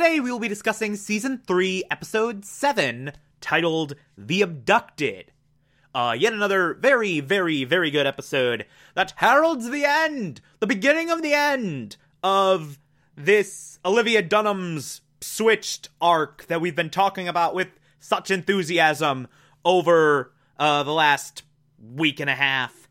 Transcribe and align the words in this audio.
Today 0.00 0.18
we 0.18 0.32
will 0.32 0.38
be 0.38 0.48
discussing 0.48 0.96
season 0.96 1.42
3, 1.46 1.84
episode 1.90 2.46
7, 2.46 3.12
titled 3.42 3.96
The 4.16 4.40
Abducted. 4.40 5.30
Uh, 5.94 6.16
yet 6.18 6.32
another 6.32 6.72
very, 6.72 7.20
very, 7.20 7.64
very 7.64 7.90
good 7.90 8.06
episode 8.06 8.64
that 8.94 9.12
heralds 9.16 9.68
the 9.68 9.84
end, 9.84 10.40
the 10.58 10.66
beginning 10.66 11.10
of 11.10 11.20
the 11.20 11.34
end 11.34 11.98
of 12.22 12.78
this 13.14 13.78
Olivia 13.84 14.22
Dunham's 14.22 15.02
switched 15.20 15.90
arc 16.00 16.46
that 16.46 16.62
we've 16.62 16.74
been 16.74 16.88
talking 16.88 17.28
about 17.28 17.54
with 17.54 17.68
such 17.98 18.30
enthusiasm 18.30 19.28
over 19.66 20.32
uh, 20.58 20.82
the 20.82 20.94
last 20.94 21.42
week 21.78 22.20
and 22.20 22.30
a 22.30 22.36
half. 22.36 22.88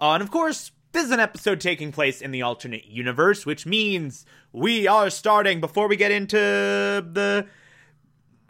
Uh, 0.00 0.12
and 0.12 0.22
of 0.22 0.30
course, 0.30 0.72
this 0.92 1.06
is 1.06 1.10
an 1.10 1.20
episode 1.20 1.60
taking 1.60 1.90
place 1.90 2.20
in 2.20 2.30
the 2.30 2.42
alternate 2.42 2.84
universe, 2.84 3.46
which 3.46 3.64
means 3.64 4.26
we 4.52 4.86
are 4.86 5.08
starting 5.08 5.60
before 5.60 5.88
we 5.88 5.96
get 5.96 6.10
into 6.10 6.36
the 6.36 7.46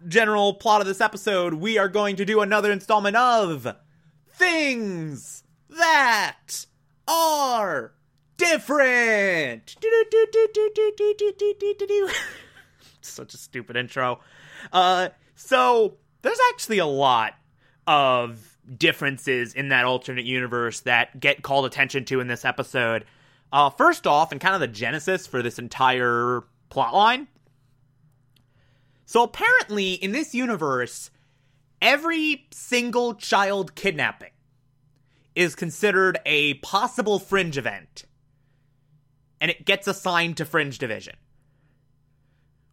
general 0.09 0.55
plot 0.55 0.81
of 0.81 0.87
this 0.87 1.01
episode. 1.01 1.55
We 1.55 1.79
are 1.79 1.89
going 1.89 2.17
to 2.17 2.25
do 2.25 2.41
another 2.41 2.73
installment 2.73 3.17
of 3.17 3.77
Things 4.29 5.45
That 5.71 6.67
Are 7.07 7.93
Different. 8.37 9.77
Such 13.03 13.35
a 13.35 13.37
stupid 13.37 13.77
intro. 13.77 14.19
Uh, 14.73 15.11
so 15.37 15.97
there's 16.23 16.39
actually 16.53 16.79
a 16.79 16.87
lot 16.87 17.35
of 17.87 18.52
differences 18.79 19.55
in 19.55 19.69
that 19.71 19.85
alternate 19.85 20.25
universe 20.25 20.81
that 20.81 21.19
get 21.19 21.43
called 21.43 21.67
attention 21.67 22.05
to 22.07 22.21
in 22.21 22.29
this 22.29 22.45
episode. 22.45 23.05
Uh, 23.53 23.71
first 23.71 24.07
off, 24.07 24.33
and 24.33 24.41
kind 24.41 24.55
of 24.55 24.61
the 24.61 24.69
genesis 24.69 25.27
for 25.27 25.43
this 25.43 25.59
entire 25.59 26.43
plotline. 26.71 27.27
So 29.05 29.23
apparently, 29.23 29.93
in 29.93 30.13
this 30.13 30.35
universe, 30.35 31.11
every 31.83 32.47
single 32.51 33.15
child 33.15 33.75
kidnapping 33.75 34.31
is 35.35 35.55
considered 35.55 36.19
a 36.25 36.55
possible 36.55 37.19
fringe 37.19 37.59
event, 37.59 38.05
and 39.41 39.51
it 39.51 39.67
gets 39.67 39.87
assigned 39.87 40.37
to 40.39 40.45
Fringe 40.45 40.79
Division. 40.79 41.17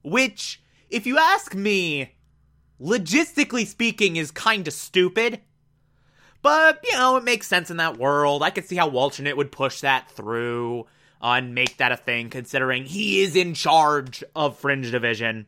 Which, 0.04 0.62
if 0.90 1.06
you 1.06 1.18
ask 1.18 1.54
me, 1.54 2.16
logistically 2.80 3.66
speaking, 3.66 4.16
is 4.16 4.32
kind 4.32 4.68
of 4.68 4.74
stupid 4.74 5.42
but, 6.42 6.80
you 6.84 6.94
know, 6.94 7.18
it 7.18 7.24
makes 7.24 7.48
sense 7.48 7.70
in 7.70 7.78
that 7.78 7.98
world. 7.98 8.44
I 8.44 8.50
could 8.50 8.66
see 8.66 8.76
how 8.76 8.88
Walternate 8.88 9.38
would 9.38 9.52
push 9.52 9.82
that 9.82 10.10
through 10.12 10.86
uh, 11.22 11.34
and 11.34 11.54
make 11.54 11.78
that 11.78 11.92
a 11.92 11.98
thing, 11.98 12.30
considering 12.30 12.86
he 12.86 13.22
is 13.22 13.36
in 13.36 13.54
charge 13.54 14.24
of 14.36 14.58
Fringe 14.58 14.90
Division. 14.90 15.48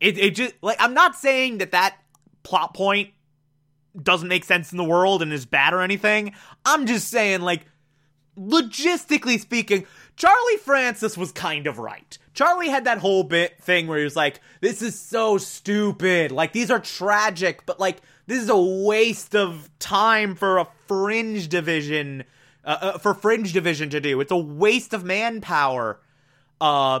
It, 0.00 0.18
it 0.18 0.34
just, 0.34 0.54
like, 0.62 0.78
I'm 0.80 0.94
not 0.94 1.14
saying 1.14 1.58
that 1.58 1.72
that 1.72 1.96
plot 2.42 2.74
point 2.74 3.10
doesn't 4.00 4.28
make 4.28 4.44
sense 4.44 4.72
in 4.72 4.78
the 4.78 4.84
world 4.84 5.20
and 5.20 5.32
is 5.32 5.44
bad 5.44 5.74
or 5.74 5.82
anything. 5.82 6.32
I'm 6.64 6.86
just 6.86 7.08
saying, 7.08 7.42
like, 7.42 7.66
logistically 8.38 9.38
speaking, 9.38 9.86
Charlie 10.16 10.56
Francis 10.58 11.18
was 11.18 11.32
kind 11.32 11.66
of 11.66 11.78
right. 11.78 12.16
Charlie 12.32 12.68
had 12.68 12.84
that 12.84 12.98
whole 12.98 13.24
bit 13.24 13.60
thing 13.60 13.86
where 13.86 13.98
he 13.98 14.04
was 14.04 14.16
like, 14.16 14.40
this 14.60 14.80
is 14.80 14.98
so 14.98 15.36
stupid. 15.36 16.32
Like, 16.32 16.52
these 16.52 16.70
are 16.70 16.78
tragic, 16.78 17.66
but 17.66 17.80
like, 17.80 17.98
this 18.30 18.44
is 18.44 18.48
a 18.48 18.56
waste 18.56 19.34
of 19.34 19.68
time 19.80 20.36
for 20.36 20.58
a 20.58 20.68
fringe 20.86 21.48
division, 21.48 22.22
uh, 22.64 22.76
uh, 22.80 22.98
for 22.98 23.12
fringe 23.12 23.52
division 23.52 23.90
to 23.90 24.00
do. 24.00 24.20
It's 24.20 24.30
a 24.30 24.36
waste 24.36 24.94
of 24.94 25.02
manpower. 25.02 25.98
Uh, 26.60 27.00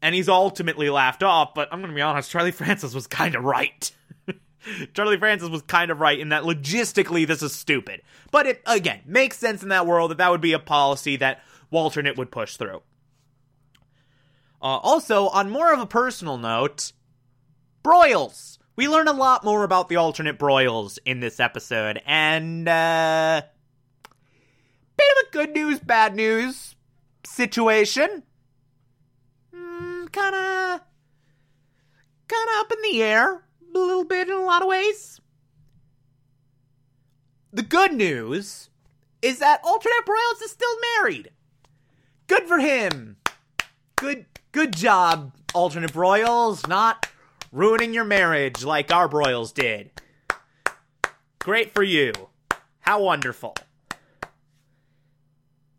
and 0.00 0.14
he's 0.14 0.30
ultimately 0.30 0.88
laughed 0.88 1.22
off, 1.22 1.52
but 1.52 1.68
I'm 1.70 1.82
gonna 1.82 1.92
be 1.92 2.00
honest, 2.00 2.30
Charlie 2.30 2.52
Francis 2.52 2.94
was 2.94 3.06
kind 3.06 3.34
of 3.34 3.44
right. 3.44 3.92
Charlie 4.94 5.18
Francis 5.18 5.50
was 5.50 5.60
kind 5.60 5.90
of 5.90 6.00
right 6.00 6.18
in 6.18 6.30
that 6.30 6.44
logistically 6.44 7.26
this 7.26 7.42
is 7.42 7.54
stupid. 7.54 8.00
But 8.30 8.46
it, 8.46 8.62
again, 8.64 9.02
makes 9.04 9.36
sense 9.36 9.62
in 9.62 9.68
that 9.68 9.86
world 9.86 10.10
that 10.10 10.16
that 10.16 10.30
would 10.30 10.40
be 10.40 10.54
a 10.54 10.58
policy 10.58 11.16
that 11.16 11.42
Walternate 11.70 12.16
would 12.16 12.30
push 12.30 12.56
through. 12.56 12.80
Uh, 14.62 14.78
also, 14.78 15.28
on 15.28 15.50
more 15.50 15.70
of 15.70 15.80
a 15.80 15.86
personal 15.86 16.38
note, 16.38 16.92
Broyles. 17.84 18.56
We 18.76 18.88
learn 18.88 19.06
a 19.06 19.12
lot 19.12 19.44
more 19.44 19.62
about 19.62 19.88
the 19.88 19.96
alternate 19.96 20.38
Broyles 20.38 20.98
in 21.04 21.20
this 21.20 21.38
episode, 21.38 22.02
and 22.04 22.68
uh, 22.68 23.42
bit 24.96 25.06
of 25.12 25.28
a 25.28 25.32
good 25.32 25.50
news, 25.54 25.78
bad 25.78 26.16
news 26.16 26.74
situation. 27.24 28.24
Mm, 29.54 30.10
kind 30.10 30.34
of, 30.34 30.80
kind 32.26 32.48
of 32.48 32.60
up 32.60 32.72
in 32.72 32.82
the 32.90 33.02
air 33.02 33.44
a 33.74 33.78
little 33.78 34.04
bit 34.04 34.28
in 34.28 34.34
a 34.34 34.42
lot 34.42 34.62
of 34.62 34.68
ways. 34.68 35.20
The 37.52 37.62
good 37.62 37.92
news 37.92 38.70
is 39.22 39.38
that 39.38 39.60
alternate 39.62 40.04
Broyles 40.04 40.42
is 40.42 40.50
still 40.50 40.76
married. 40.96 41.30
Good 42.26 42.48
for 42.48 42.58
him. 42.58 43.18
Good, 43.94 44.26
good 44.50 44.74
job, 44.74 45.32
alternate 45.54 45.92
Broyles. 45.92 46.66
Not 46.66 47.06
ruining 47.54 47.94
your 47.94 48.04
marriage 48.04 48.64
like 48.64 48.92
our 48.92 49.08
Broyles 49.08 49.54
did. 49.54 49.88
Great 51.38 51.72
for 51.72 51.84
you. 51.84 52.12
How 52.80 53.00
wonderful. 53.00 53.54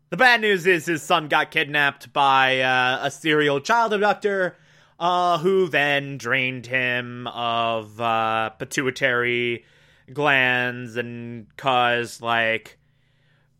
The 0.08 0.16
bad 0.16 0.40
news 0.40 0.66
is 0.66 0.86
his 0.86 1.02
son 1.02 1.28
got 1.28 1.50
kidnapped 1.50 2.12
by 2.14 2.60
uh, 2.60 3.00
a 3.02 3.10
serial 3.10 3.60
child 3.60 3.92
abductor 3.92 4.56
uh, 4.98 5.36
who 5.38 5.68
then 5.68 6.16
drained 6.16 6.64
him 6.64 7.26
of 7.26 8.00
uh, 8.00 8.50
pituitary 8.50 9.64
glands 10.10 10.96
and 10.96 11.54
caused 11.58 12.22
like 12.22 12.78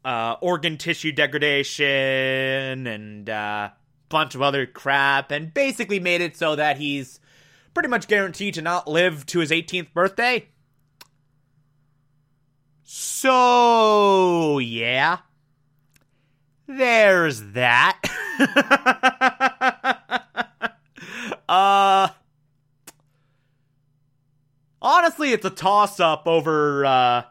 uh, 0.07 0.37
organ 0.41 0.79
tissue 0.79 1.13
degradation 1.13 2.87
and 2.87 3.29
a 3.29 3.33
uh, 3.33 3.71
bunch 4.09 4.35
of 4.35 4.41
other 4.41 4.65
crap 4.65 5.31
and 5.33 5.53
basically 5.53 6.01
made 6.01 6.23
it 6.23 6.37
so 6.37 6.57
that 6.57 6.79
he's 6.79 7.21
pretty 7.77 7.91
much 7.91 8.09
guaranteed 8.09 8.55
to 8.55 8.63
not 8.63 8.89
live 8.89 9.27
to 9.27 9.41
his 9.41 9.51
18th 9.51 9.93
birthday. 9.93 10.49
So, 12.85 14.59
yeah. 14.59 15.19
There's 16.67 17.43
that. 17.53 18.01
uh 21.51 22.09
Honestly, 24.81 25.33
it's 25.33 25.45
a 25.45 25.51
toss 25.51 26.01
up 26.01 26.27
over 26.27 26.87
uh 26.87 27.25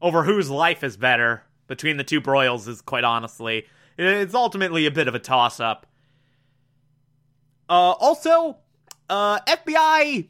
over 0.00 0.22
whose 0.22 0.48
life 0.48 0.84
is 0.84 0.96
better 0.96 1.42
between 1.66 1.96
the 1.96 2.04
two 2.04 2.20
Broyles 2.20 2.68
is 2.68 2.80
quite 2.80 3.02
honestly. 3.02 3.66
It's 3.96 4.34
ultimately 4.34 4.86
a 4.86 4.92
bit 4.92 5.08
of 5.08 5.16
a 5.16 5.18
toss 5.18 5.58
up. 5.58 5.84
Uh 7.68 7.94
also, 7.98 8.58
uh, 9.08 9.40
FBI, 9.40 10.28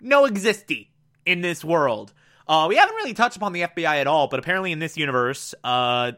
no 0.00 0.26
existy 0.26 0.88
in 1.24 1.40
this 1.40 1.64
world. 1.64 2.12
Uh, 2.48 2.66
we 2.68 2.76
haven't 2.76 2.94
really 2.94 3.14
touched 3.14 3.36
upon 3.36 3.52
the 3.52 3.62
FBI 3.62 4.00
at 4.00 4.06
all, 4.06 4.28
but 4.28 4.38
apparently 4.38 4.72
in 4.72 4.78
this 4.78 4.96
universe, 4.96 5.54
uh, 5.64 6.12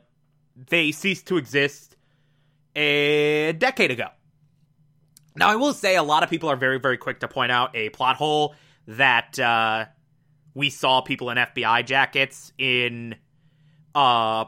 they 0.68 0.92
ceased 0.92 1.26
to 1.28 1.36
exist 1.36 1.96
a 2.76 3.52
decade 3.54 3.90
ago. 3.90 4.08
Now, 5.36 5.48
I 5.48 5.56
will 5.56 5.72
say 5.72 5.96
a 5.96 6.02
lot 6.02 6.22
of 6.22 6.30
people 6.30 6.50
are 6.50 6.56
very, 6.56 6.78
very 6.78 6.98
quick 6.98 7.20
to 7.20 7.28
point 7.28 7.52
out 7.52 7.74
a 7.74 7.90
plot 7.90 8.16
hole 8.16 8.54
that 8.88 9.38
uh, 9.38 9.86
we 10.54 10.68
saw 10.70 11.00
people 11.00 11.30
in 11.30 11.38
FBI 11.38 11.86
jackets 11.86 12.52
in 12.58 13.14
uh, 13.94 14.46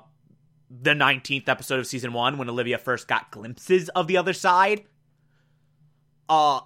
the 0.70 0.90
19th 0.90 1.48
episode 1.48 1.78
of 1.78 1.86
season 1.86 2.12
one 2.12 2.38
when 2.38 2.50
Olivia 2.50 2.78
first 2.78 3.06
got 3.06 3.30
glimpses 3.30 3.88
of 3.90 4.06
the 4.06 4.16
other 4.16 4.32
side. 4.32 4.84
Uh, 6.28 6.60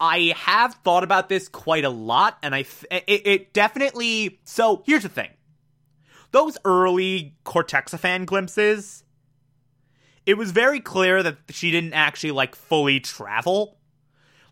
I 0.00 0.32
have 0.36 0.74
thought 0.84 1.02
about 1.02 1.28
this 1.28 1.48
quite 1.48 1.84
a 1.84 1.90
lot, 1.90 2.38
and 2.42 2.54
I 2.54 2.64
it, 2.90 3.04
it 3.06 3.52
definitely. 3.52 4.38
So 4.44 4.82
here's 4.86 5.02
the 5.02 5.08
thing: 5.08 5.30
those 6.30 6.56
early 6.64 7.34
Cortexiphan 7.44 8.26
glimpses, 8.26 9.04
it 10.24 10.34
was 10.34 10.52
very 10.52 10.80
clear 10.80 11.22
that 11.22 11.38
she 11.50 11.70
didn't 11.70 11.94
actually 11.94 12.30
like 12.30 12.54
fully 12.54 13.00
travel. 13.00 13.78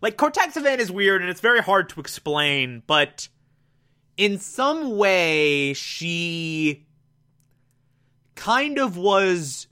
like 0.01 0.17
Cortexiphan 0.17 0.79
is 0.79 0.91
weird 0.91 1.21
and 1.21 1.29
it's 1.29 1.41
very 1.41 1.61
hard 1.61 1.89
to 1.89 1.99
explain, 1.99 2.83
but 2.87 3.27
in 4.15 4.37
some 4.39 4.97
way 4.97 5.73
she 5.73 6.85
kind 8.35 8.77
of 8.77 8.97
was 8.97 9.67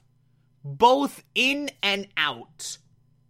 both 0.63 1.24
in 1.36 1.69
and 1.83 2.07
out 2.18 2.78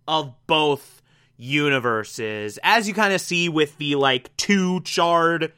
of 0.08 0.34
both 0.48 1.02
universes 1.38 2.58
as 2.64 2.88
you 2.88 2.94
kind 2.94 3.14
of 3.14 3.20
see 3.20 3.50
with 3.50 3.78
the 3.78 3.96
like 3.96 4.36
two 4.38 4.80
charred 4.82 5.52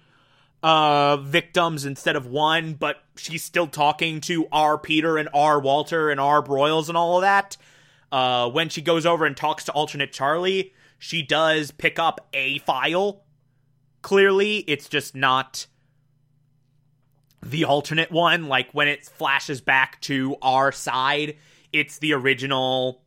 uh 0.63 1.17
victims 1.17 1.85
instead 1.85 2.15
of 2.15 2.25
one 2.25 2.73
but 2.73 2.97
she's 3.15 3.43
still 3.43 3.67
talking 3.67 4.19
to 4.19 4.47
R. 4.51 4.77
Peter 4.77 5.17
and 5.17 5.29
R. 5.33 5.59
Walter 5.59 6.09
and 6.09 6.19
R. 6.19 6.41
Broyles 6.41 6.89
and 6.89 6.97
all 6.97 7.17
of 7.17 7.21
that 7.21 7.57
uh 8.11 8.49
when 8.49 8.69
she 8.69 8.81
goes 8.81 9.05
over 9.05 9.25
and 9.25 9.37
talks 9.37 9.65
to 9.65 9.71
alternate 9.71 10.11
Charlie 10.11 10.73
she 10.99 11.21
does 11.21 11.71
pick 11.71 11.99
up 11.99 12.27
a 12.33 12.57
file. 12.59 13.23
Clearly 14.01 14.57
it's 14.57 14.89
just 14.89 15.15
not 15.15 15.67
the 17.43 17.65
alternate 17.65 18.11
one. 18.11 18.47
Like 18.47 18.71
when 18.71 18.87
it 18.87 19.05
flashes 19.05 19.61
back 19.61 20.01
to 20.01 20.37
our 20.41 20.71
side 20.71 21.37
it's 21.71 21.99
the 21.99 22.13
original 22.13 23.03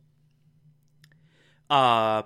uh 1.69 2.21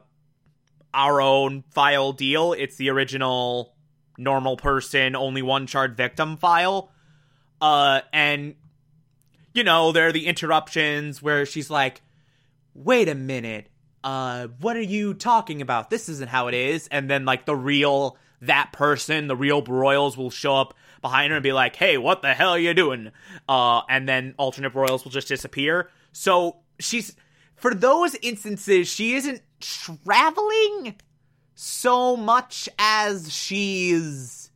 our 0.96 1.22
own 1.22 1.64
file 1.72 2.14
deal. 2.14 2.54
It's 2.54 2.78
the 2.78 2.90
original 2.90 3.76
normal 4.18 4.56
person 4.56 5.16
only 5.16 5.42
one 5.42 5.68
charred 5.68 5.96
victim 5.98 6.38
file. 6.38 6.90
Uh 7.62 8.02
and 8.14 8.56
you 9.54 9.64
know 9.64 9.92
there 9.92 10.08
are 10.08 10.12
the 10.14 10.26
interruptions 10.26 11.22
where 11.22 11.46
she's 11.46 11.70
like 11.70 12.02
wait 12.74 13.10
a 13.10 13.16
minute. 13.16 13.68
Uh 14.04 14.48
what 14.62 14.78
are 14.78 14.82
you 14.82 15.14
talking 15.14 15.62
about? 15.62 15.90
This 15.90 16.08
isn't 16.08 16.30
how 16.30 16.48
it 16.48 16.54
is. 16.54 16.88
And 16.88 17.10
then 17.10 17.26
like 17.26 17.46
the 17.46 17.56
real 17.56 18.18
that 18.42 18.72
person 18.72 19.28
the 19.28 19.36
real 19.36 19.62
broyles 19.62 20.16
will 20.16 20.30
show 20.30 20.56
up 20.56 20.74
behind 21.02 21.32
her 21.32 21.38
and 21.38 21.44
be 21.44 21.54
like 21.54 21.76
hey 21.76 21.98
what 21.98 22.22
the 22.22 22.34
hell 22.34 22.52
are 22.52 22.60
you 22.60 22.74
doing? 22.74 23.12
Uh 23.50 23.82
and 23.90 24.08
then 24.08 24.34
alternate 24.38 24.74
broyles 24.74 25.04
will 25.04 25.12
just 25.12 25.28
disappear. 25.28 25.90
So 26.14 26.58
she's 26.80 27.18
for 27.58 27.76
those 27.76 28.16
instances 28.16 28.88
she 28.88 29.16
isn't 29.16 29.42
traveling 29.60 30.96
so 31.56 32.18
much 32.18 32.68
as 32.78 33.34
she's 33.34 34.52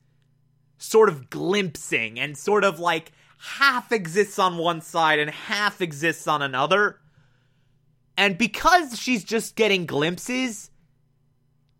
sort 0.78 1.10
of 1.10 1.30
glimpsing 1.30 2.19
and 2.19 2.38
sort 2.38 2.63
of 2.63 2.80
like 2.80 3.12
half 3.38 3.92
exists 3.92 4.38
on 4.38 4.57
one 4.57 4.81
side 4.81 5.19
and 5.19 5.30
half 5.30 5.81
exists 5.81 6.28
on 6.28 6.42
another. 6.42 7.00
And 8.18 8.38
because 8.38 9.00
she's 9.00 9.24
just 9.24 9.56
getting 9.56 9.86
glimpses, 9.86 10.72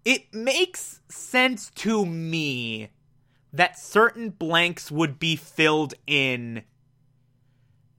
it 0.06 0.34
makes 0.34 1.02
sense 1.10 1.70
to 1.76 2.06
me 2.06 2.90
that 3.52 3.78
certain 3.78 4.30
blanks 4.30 4.92
would 4.92 5.20
be 5.20 5.36
filled 5.36 5.94
in 6.08 6.64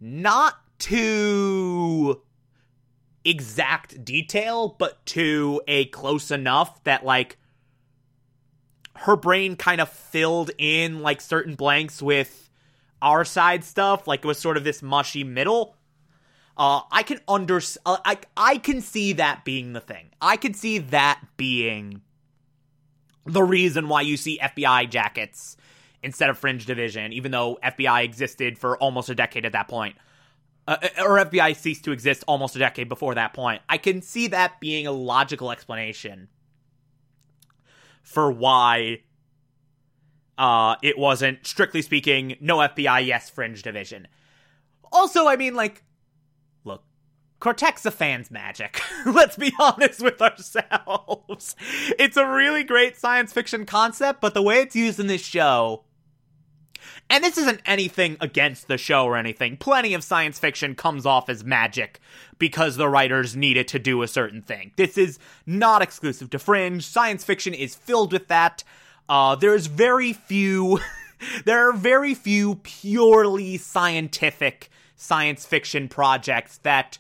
not 0.01 0.55
to 0.79 2.23
exact 3.25 4.05
detail, 4.05 4.77
but 4.79 5.05
to 5.07 5.61
a 5.67 5.87
close 5.87 6.31
enough 6.31 6.83
that 6.85 7.05
like 7.05 7.39
her 8.97 9.17
brain 9.17 9.57
kind 9.57 9.81
of 9.81 9.89
filled 9.89 10.51
in 10.59 11.01
like 11.01 11.21
certain 11.21 11.55
blanks 11.55 12.03
with 12.03 12.51
our 13.03 13.25
side 13.25 13.65
stuff, 13.65 14.07
like 14.07 14.25
it 14.25 14.27
was 14.27 14.39
sort 14.39 14.57
of 14.57 14.65
this 14.65 14.83
mushy 14.83 15.25
middle. 15.25 15.77
Uh, 16.57 16.83
I 16.93 17.03
can 17.03 17.21
under 17.27 17.61
uh, 17.87 17.99
I 18.05 18.19
I 18.37 18.59
can 18.59 18.81
see 18.81 19.15
that 19.15 19.45
being 19.45 19.73
the 19.73 19.81
thing. 19.81 20.11
I 20.21 20.37
can 20.37 20.53
see 20.53 20.79
that 20.79 21.21
being 21.37 22.03
the 23.25 23.43
reason 23.43 23.89
why 23.89 24.03
you 24.03 24.17
see 24.17 24.39
FBI 24.43 24.91
jackets 24.91 25.57
instead 26.03 26.31
of 26.31 26.39
Fringe 26.39 26.65
Division, 26.67 27.13
even 27.13 27.31
though 27.31 27.59
FBI 27.63 28.05
existed 28.05 28.59
for 28.59 28.77
almost 28.79 29.09
a 29.09 29.15
decade 29.15 29.45
at 29.45 29.53
that 29.53 29.69
point 29.69 29.97
uh, 30.71 30.77
or 31.05 31.19
FBI 31.19 31.57
ceased 31.57 31.85
to 31.85 31.91
exist 31.91 32.23
almost 32.29 32.55
a 32.55 32.61
decade 32.61 32.89
before 32.89 33.17
that 33.17 33.35
point. 33.35 33.61
I 33.69 33.77
can 33.77 34.01
see 34.03 34.29
that 34.29 34.61
being 34.61 34.87
a 34.87 34.93
logical 34.93 35.51
explanation 35.51 36.29
for 38.03 38.31
why 38.31 39.01
uh, 40.39 40.77
it 40.81 40.97
wasn't, 40.97 41.45
strictly 41.45 41.83
speaking, 41.83 42.37
no 42.41 42.59
FBI, 42.59 43.05
yes, 43.05 43.29
Fringe 43.29 43.61
Division. 43.63 44.07
Also, 44.93 45.27
I 45.27 45.35
mean, 45.35 45.55
like, 45.55 45.83
look, 46.63 46.85
Cortexiphan's 47.41 48.31
magic. 48.31 48.81
Let's 49.07 49.37
be 49.37 49.53
honest 49.59 50.01
with 50.01 50.23
ourselves. 50.23 51.57
It's 51.99 52.17
a 52.17 52.27
really 52.27 52.63
great 52.65 52.97
science 52.97 53.33
fiction 53.33 53.67
concept, 53.67 54.21
but 54.21 54.35
the 54.35 54.43
way 54.43 54.61
it's 54.61 54.77
used 54.77 55.01
in 55.01 55.09
this 55.09 55.21
show 55.21 55.85
and 57.09 57.25
this 57.25 57.39
isn't 57.39 57.61
anything 57.67 58.17
against 58.21 58.69
the 58.69 58.79
show 58.79 59.05
or 59.05 59.17
anything. 59.17 59.57
Plenty 59.57 59.95
of 59.95 60.05
science 60.05 60.39
fiction 60.39 60.75
comes 60.75 61.07
off 61.07 61.29
as 61.29 61.45
magic 61.45 62.01
because 62.39 62.77
the 62.77 62.89
writers 62.89 63.37
needed 63.37 63.69
to 63.69 63.79
do 63.79 64.03
a 64.03 64.09
certain 64.09 64.43
thing. 64.43 64.73
This 64.77 64.99
is 64.99 65.19
not 65.47 65.83
exclusive 65.83 66.31
to 66.31 66.39
Fringe. 66.39 66.85
Science 66.85 67.25
fiction 67.25 67.55
is 67.55 67.75
filled 67.75 68.13
with 68.13 68.29
that. 68.29 68.65
Uh, 69.09 69.35
there's 69.35 69.67
very 69.67 70.13
few. 70.13 70.81
there 71.45 71.69
are 71.69 71.73
very 71.73 72.15
few 72.15 72.57
purely 72.57 73.57
scientific 73.57 74.71
science 74.97 75.47
fiction 75.47 75.89
projects 75.89 76.59
that 76.59 76.99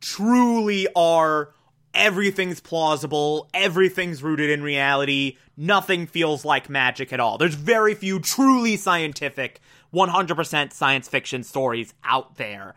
truly 0.00 0.86
are 0.94 1.50
everything's 1.94 2.60
plausible, 2.60 3.48
everything's 3.54 4.22
rooted 4.22 4.50
in 4.50 4.62
reality, 4.62 5.36
nothing 5.56 6.06
feels 6.06 6.44
like 6.44 6.68
magic 6.68 7.12
at 7.12 7.20
all. 7.20 7.38
There's 7.38 7.54
very 7.54 7.94
few 7.94 8.20
truly 8.20 8.76
scientific, 8.76 9.60
100% 9.94 10.72
science 10.72 11.08
fiction 11.08 11.42
stories 11.42 11.94
out 12.04 12.36
there. 12.36 12.74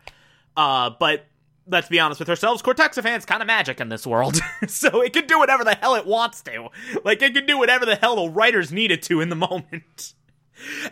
Uh, 0.56 0.90
but 0.90 1.26
let's 1.66 1.88
be 1.88 2.00
honest 2.00 2.20
with 2.20 2.28
ourselves, 2.28 2.62
Cortexiphan's 2.62 3.24
kind 3.24 3.42
of 3.42 3.46
magic 3.46 3.80
in 3.80 3.88
this 3.88 4.06
world. 4.06 4.38
so 4.68 5.00
it 5.00 5.12
can 5.12 5.26
do 5.26 5.38
whatever 5.38 5.64
the 5.64 5.74
hell 5.74 5.94
it 5.94 6.06
wants 6.06 6.42
to. 6.42 6.68
Like, 7.04 7.22
it 7.22 7.34
can 7.34 7.46
do 7.46 7.58
whatever 7.58 7.84
the 7.84 7.96
hell 7.96 8.16
the 8.16 8.30
writers 8.30 8.72
need 8.72 8.90
it 8.90 9.02
to 9.04 9.20
in 9.20 9.28
the 9.28 9.36
moment. 9.36 10.14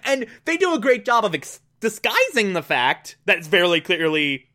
And 0.04 0.26
they 0.44 0.56
do 0.56 0.74
a 0.74 0.78
great 0.78 1.04
job 1.04 1.24
of 1.24 1.34
ex- 1.34 1.60
disguising 1.80 2.52
the 2.52 2.62
fact 2.62 3.16
that 3.24 3.38
it's 3.38 3.48
fairly 3.48 3.80
clearly 3.80 4.48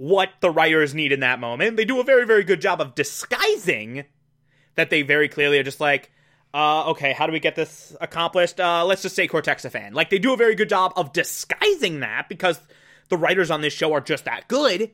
what 0.00 0.30
the 0.40 0.50
writers 0.50 0.94
need 0.94 1.12
in 1.12 1.20
that 1.20 1.38
moment. 1.38 1.76
They 1.76 1.84
do 1.84 2.00
a 2.00 2.04
very, 2.04 2.24
very 2.24 2.42
good 2.42 2.62
job 2.62 2.80
of 2.80 2.94
disguising 2.94 4.06
that 4.74 4.88
they 4.88 5.02
very 5.02 5.28
clearly 5.28 5.58
are 5.58 5.62
just 5.62 5.78
like, 5.78 6.10
uh, 6.54 6.88
okay, 6.92 7.12
how 7.12 7.26
do 7.26 7.34
we 7.34 7.38
get 7.38 7.54
this 7.54 7.94
accomplished? 8.00 8.58
Uh, 8.58 8.82
let's 8.86 9.02
just 9.02 9.14
say 9.14 9.28
Cortexiphan. 9.28 9.92
Like, 9.92 10.08
they 10.08 10.18
do 10.18 10.32
a 10.32 10.38
very 10.38 10.54
good 10.54 10.70
job 10.70 10.94
of 10.96 11.12
disguising 11.12 12.00
that 12.00 12.30
because 12.30 12.58
the 13.10 13.18
writers 13.18 13.50
on 13.50 13.60
this 13.60 13.74
show 13.74 13.92
are 13.92 14.00
just 14.00 14.24
that 14.24 14.48
good. 14.48 14.90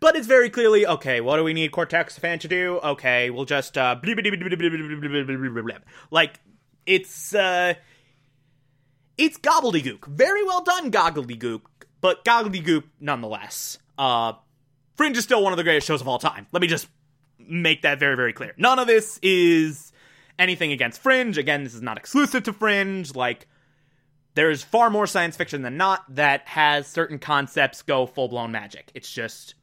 But 0.00 0.16
it's 0.16 0.26
very 0.26 0.50
clearly, 0.50 0.86
okay, 0.86 1.22
what 1.22 1.38
do 1.38 1.44
we 1.44 1.54
need 1.54 1.72
Cortexiphan 1.72 2.40
to 2.40 2.48
do? 2.48 2.80
Okay, 2.84 3.30
we'll 3.30 3.46
just, 3.46 3.78
uh, 3.78 3.96
like, 6.10 6.40
it's, 6.84 7.34
uh, 7.34 7.72
it's 9.16 9.38
gobbledygook. 9.38 10.06
Very 10.08 10.44
well 10.44 10.62
done, 10.62 10.92
gobbledygook 10.92 11.62
but 12.00 12.24
gobbledygook 12.24 12.84
nonetheless. 13.00 13.78
Uh, 13.96 14.34
Fringe 14.96 15.16
is 15.16 15.24
still 15.24 15.42
one 15.42 15.52
of 15.52 15.56
the 15.56 15.64
greatest 15.64 15.86
shows 15.86 16.00
of 16.00 16.08
all 16.08 16.18
time. 16.18 16.46
Let 16.52 16.60
me 16.60 16.68
just 16.68 16.88
make 17.38 17.82
that 17.82 17.98
very, 17.98 18.16
very 18.16 18.32
clear. 18.32 18.54
None 18.56 18.78
of 18.78 18.86
this 18.86 19.18
is 19.22 19.92
anything 20.38 20.72
against 20.72 21.00
Fringe. 21.00 21.38
Again, 21.38 21.64
this 21.64 21.74
is 21.74 21.82
not 21.82 21.96
exclusive 21.96 22.44
to 22.44 22.52
Fringe. 22.52 23.14
Like, 23.14 23.46
there's 24.34 24.62
far 24.62 24.90
more 24.90 25.06
science 25.06 25.36
fiction 25.36 25.62
than 25.62 25.76
not 25.76 26.02
that 26.14 26.46
has 26.48 26.86
certain 26.86 27.18
concepts 27.18 27.82
go 27.82 28.06
full 28.06 28.28
blown 28.28 28.52
magic. 28.52 28.90
It's 28.94 29.10
just. 29.10 29.54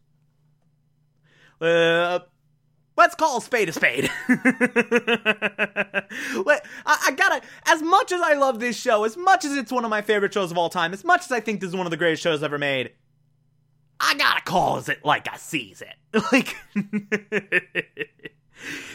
Uh, 1.61 2.19
let's 2.97 3.15
call 3.15 3.37
a 3.37 3.41
spade 3.41 3.69
a 3.69 3.73
spade. 3.73 4.09
Let, 6.45 6.65
I, 6.85 7.05
I, 7.07 7.13
gotta, 7.15 7.41
as 7.65 7.81
much 7.81 8.11
as 8.11 8.21
I 8.21 8.33
love 8.33 8.59
this 8.59 8.77
show, 8.77 9.03
as 9.03 9.17
much 9.17 9.45
as 9.45 9.55
it's 9.55 9.71
one 9.71 9.83
of 9.83 9.89
my 9.89 10.01
favorite 10.01 10.33
shows 10.33 10.51
of 10.51 10.57
all 10.57 10.69
time, 10.69 10.93
as 10.93 11.03
much 11.03 11.25
as 11.25 11.31
I 11.31 11.39
think 11.39 11.61
this 11.61 11.69
is 11.69 11.75
one 11.75 11.87
of 11.87 11.91
the 11.91 11.97
greatest 11.97 12.23
shows 12.23 12.43
ever 12.43 12.57
made, 12.57 12.91
I 13.99 14.15
gotta 14.15 14.41
call 14.41 14.77
it 14.77 15.05
like 15.05 15.31
I 15.31 15.37
sees 15.37 15.81
it. 15.81 15.95
Like, 16.31 16.55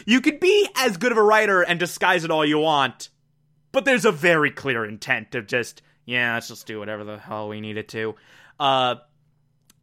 you 0.07 0.21
could 0.21 0.39
be 0.39 0.67
as 0.75 0.97
good 0.97 1.11
of 1.11 1.19
a 1.19 1.23
writer 1.23 1.61
and 1.61 1.79
disguise 1.79 2.23
it 2.23 2.31
all 2.31 2.43
you 2.43 2.57
want, 2.57 3.09
but 3.71 3.85
there's 3.85 4.05
a 4.05 4.11
very 4.11 4.49
clear 4.49 4.83
intent 4.83 5.35
of 5.35 5.45
just, 5.45 5.83
yeah, 6.05 6.33
let's 6.33 6.47
just 6.47 6.65
do 6.65 6.79
whatever 6.79 7.03
the 7.03 7.19
hell 7.19 7.47
we 7.47 7.61
need 7.61 7.77
it 7.77 7.89
to. 7.89 8.15
Uh, 8.59 8.95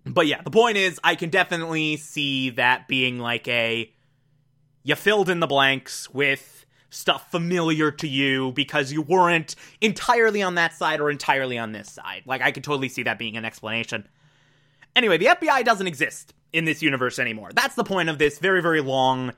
but 0.04 0.26
yeah, 0.26 0.42
the 0.42 0.50
point 0.50 0.78
is, 0.78 0.98
I 1.04 1.14
can 1.14 1.30
definitely 1.30 1.96
see 1.96 2.50
that 2.50 2.88
being 2.88 3.20
like 3.20 3.46
a 3.46 3.92
you 4.88 4.94
filled 4.94 5.28
in 5.28 5.40
the 5.40 5.46
blanks 5.46 6.08
with 6.14 6.64
stuff 6.88 7.30
familiar 7.30 7.90
to 7.90 8.08
you 8.08 8.52
because 8.52 8.90
you 8.90 9.02
weren't 9.02 9.54
entirely 9.82 10.42
on 10.42 10.54
that 10.54 10.72
side 10.72 10.98
or 10.98 11.10
entirely 11.10 11.58
on 11.58 11.72
this 11.72 11.90
side. 11.90 12.22
Like, 12.24 12.40
I 12.40 12.52
could 12.52 12.64
totally 12.64 12.88
see 12.88 13.02
that 13.02 13.18
being 13.18 13.36
an 13.36 13.44
explanation. 13.44 14.08
Anyway, 14.96 15.18
the 15.18 15.26
FBI 15.26 15.62
doesn't 15.62 15.86
exist 15.86 16.32
in 16.54 16.64
this 16.64 16.80
universe 16.80 17.18
anymore. 17.18 17.50
That's 17.52 17.74
the 17.74 17.84
point 17.84 18.08
of 18.08 18.16
this 18.16 18.38
very, 18.38 18.62
very 18.62 18.80
long 18.80 19.34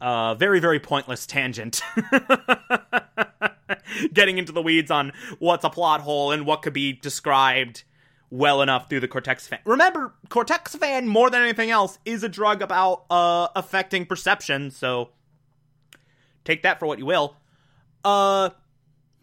uh, 0.00 0.34
very, 0.34 0.60
very 0.60 0.80
pointless 0.80 1.26
tangent. 1.26 1.80
Getting 4.12 4.38
into 4.38 4.52
the 4.52 4.62
weeds 4.62 4.90
on 4.90 5.12
what's 5.38 5.64
a 5.64 5.70
plot 5.70 6.00
hole 6.00 6.32
and 6.32 6.44
what 6.44 6.62
could 6.62 6.72
be 6.72 6.92
described 6.92 7.84
well 8.32 8.62
enough 8.62 8.88
through 8.88 9.00
the 9.00 9.08
Cortexiphan. 9.08 9.58
Remember, 9.66 10.14
Cortexiphan, 10.30 11.04
more 11.04 11.28
than 11.28 11.42
anything 11.42 11.70
else, 11.70 11.98
is 12.06 12.24
a 12.24 12.30
drug 12.30 12.62
about 12.62 13.04
uh, 13.10 13.48
affecting 13.54 14.06
perception, 14.06 14.70
so 14.70 15.10
take 16.42 16.62
that 16.62 16.80
for 16.80 16.86
what 16.86 16.98
you 16.98 17.04
will. 17.04 17.36
Uh, 18.02 18.48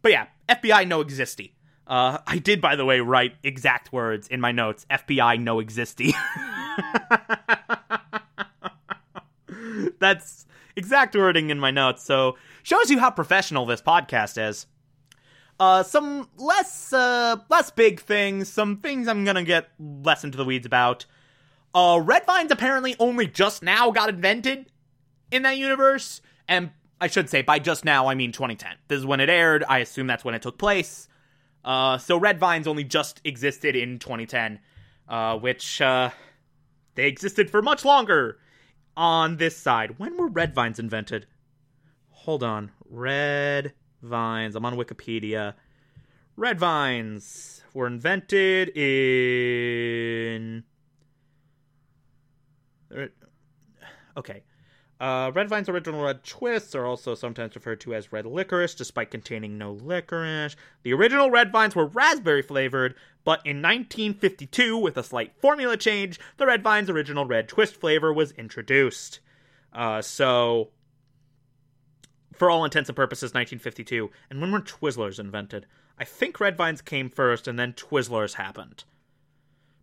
but 0.03 0.11
yeah, 0.11 0.27
FBI 0.47 0.87
no 0.87 1.03
existy. 1.03 1.53
Uh, 1.87 2.19
I 2.27 2.37
did, 2.37 2.61
by 2.61 2.75
the 2.75 2.85
way, 2.85 2.99
write 2.99 3.33
exact 3.41 3.91
words 3.91 4.27
in 4.27 4.39
my 4.39 4.51
notes. 4.51 4.85
FBI 4.91 5.39
no 5.41 5.57
existy. 5.57 6.13
That's 9.99 10.45
exact 10.75 11.15
wording 11.15 11.49
in 11.49 11.59
my 11.59 11.71
notes, 11.71 12.03
so 12.03 12.37
shows 12.61 12.91
you 12.91 12.99
how 12.99 13.09
professional 13.09 13.65
this 13.65 13.81
podcast 13.81 14.37
is. 14.49 14.67
Uh, 15.59 15.83
some 15.83 16.29
less, 16.37 16.93
uh, 16.93 17.35
less 17.49 17.69
big 17.69 17.99
things, 17.99 18.47
some 18.47 18.77
things 18.77 19.07
I'm 19.07 19.25
gonna 19.25 19.43
get 19.43 19.69
less 19.79 20.23
into 20.23 20.37
the 20.37 20.45
weeds 20.45 20.65
about. 20.65 21.05
Uh, 21.73 21.99
red 22.03 22.25
vines 22.25 22.51
apparently 22.51 22.95
only 22.97 23.27
just 23.27 23.61
now 23.61 23.91
got 23.91 24.09
invented 24.09 24.71
in 25.31 25.43
that 25.43 25.57
universe, 25.57 26.21
and 26.47 26.71
I 27.01 27.07
should 27.07 27.29
say 27.29 27.41
by 27.41 27.59
just 27.59 27.83
now 27.83 28.07
I 28.07 28.15
mean 28.15 28.31
2010. 28.31 28.71
This 28.87 28.99
is 28.99 29.05
when 29.05 29.19
it 29.19 29.29
aired. 29.29 29.63
I 29.67 29.79
assume 29.79 30.07
that's 30.07 30.23
when 30.23 30.33
it 30.33 30.41
took 30.41 30.57
place. 30.57 31.07
Uh, 31.63 31.97
so 31.97 32.17
red 32.17 32.39
vines 32.39 32.67
only 32.67 32.83
just 32.83 33.21
existed 33.25 33.75
in 33.75 33.99
2010, 33.99 34.59
uh, 35.07 35.37
which 35.37 35.81
uh, 35.81 36.09
they 36.95 37.07
existed 37.07 37.49
for 37.49 37.61
much 37.61 37.83
longer 37.83 38.39
on 38.95 39.37
this 39.37 39.55
side. 39.57 39.99
When 39.99 40.17
were 40.17 40.27
red 40.27 40.55
vines 40.55 40.79
invented? 40.79 41.27
Hold 42.09 42.43
on. 42.43 42.71
Red 42.89 43.73
vines. 44.01 44.55
I'm 44.55 44.65
on 44.65 44.75
Wikipedia. 44.75 45.53
Red 46.35 46.59
vines 46.59 47.61
were 47.73 47.87
invented 47.87 48.69
in. 48.77 50.63
Okay. 54.17 54.43
Uh, 54.99 55.31
red 55.33 55.47
Vine's 55.47 55.69
original 55.69 56.03
red 56.03 56.25
twists 56.25 56.75
are 56.75 56.85
also 56.85 57.15
sometimes 57.15 57.55
referred 57.55 57.79
to 57.79 57.93
as 57.95 58.11
red 58.11 58.25
licorice, 58.25 58.75
despite 58.75 59.09
containing 59.09 59.57
no 59.57 59.71
licorice. 59.71 60.57
The 60.83 60.91
original 60.91 61.31
red 61.31 61.53
vines 61.53 61.73
were 61.73 61.85
raspberry 61.85 62.41
flavored, 62.41 62.95
but 63.23 63.39
in 63.45 63.61
1952, 63.61 64.77
with 64.77 64.97
a 64.97 65.03
slight 65.03 65.33
formula 65.39 65.77
change, 65.77 66.19
the 66.35 66.45
red 66.45 66.61
vine's 66.61 66.89
original 66.89 67.25
red 67.25 67.47
twist 67.47 67.77
flavor 67.77 68.11
was 68.11 68.33
introduced. 68.33 69.21
Uh, 69.71 70.01
so, 70.01 70.71
for 72.39 72.49
all 72.49 72.65
intents 72.65 72.89
and 72.89 72.95
purposes, 72.95 73.33
1952. 73.33 74.09
And 74.29 74.41
when 74.41 74.51
were 74.51 74.61
Twizzlers 74.61 75.19
invented? 75.19 75.65
I 75.97 76.05
think 76.05 76.39
red 76.39 76.57
vines 76.57 76.81
came 76.81 77.09
first, 77.09 77.47
and 77.47 77.59
then 77.59 77.73
Twizzlers 77.73 78.35
happened. 78.35 78.85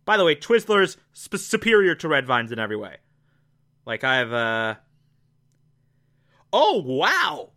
By 0.03 0.17
the 0.17 0.25
way, 0.25 0.35
Twizzlers 0.35 0.97
sp- 1.13 1.37
superior 1.37 1.95
to 1.95 2.07
red 2.07 2.25
vines 2.25 2.51
in 2.51 2.59
every 2.59 2.77
way. 2.77 2.97
Like 3.85 4.03
I've 4.03 4.33
uh 4.33 4.75
Oh, 6.51 6.81
wow. 6.81 7.51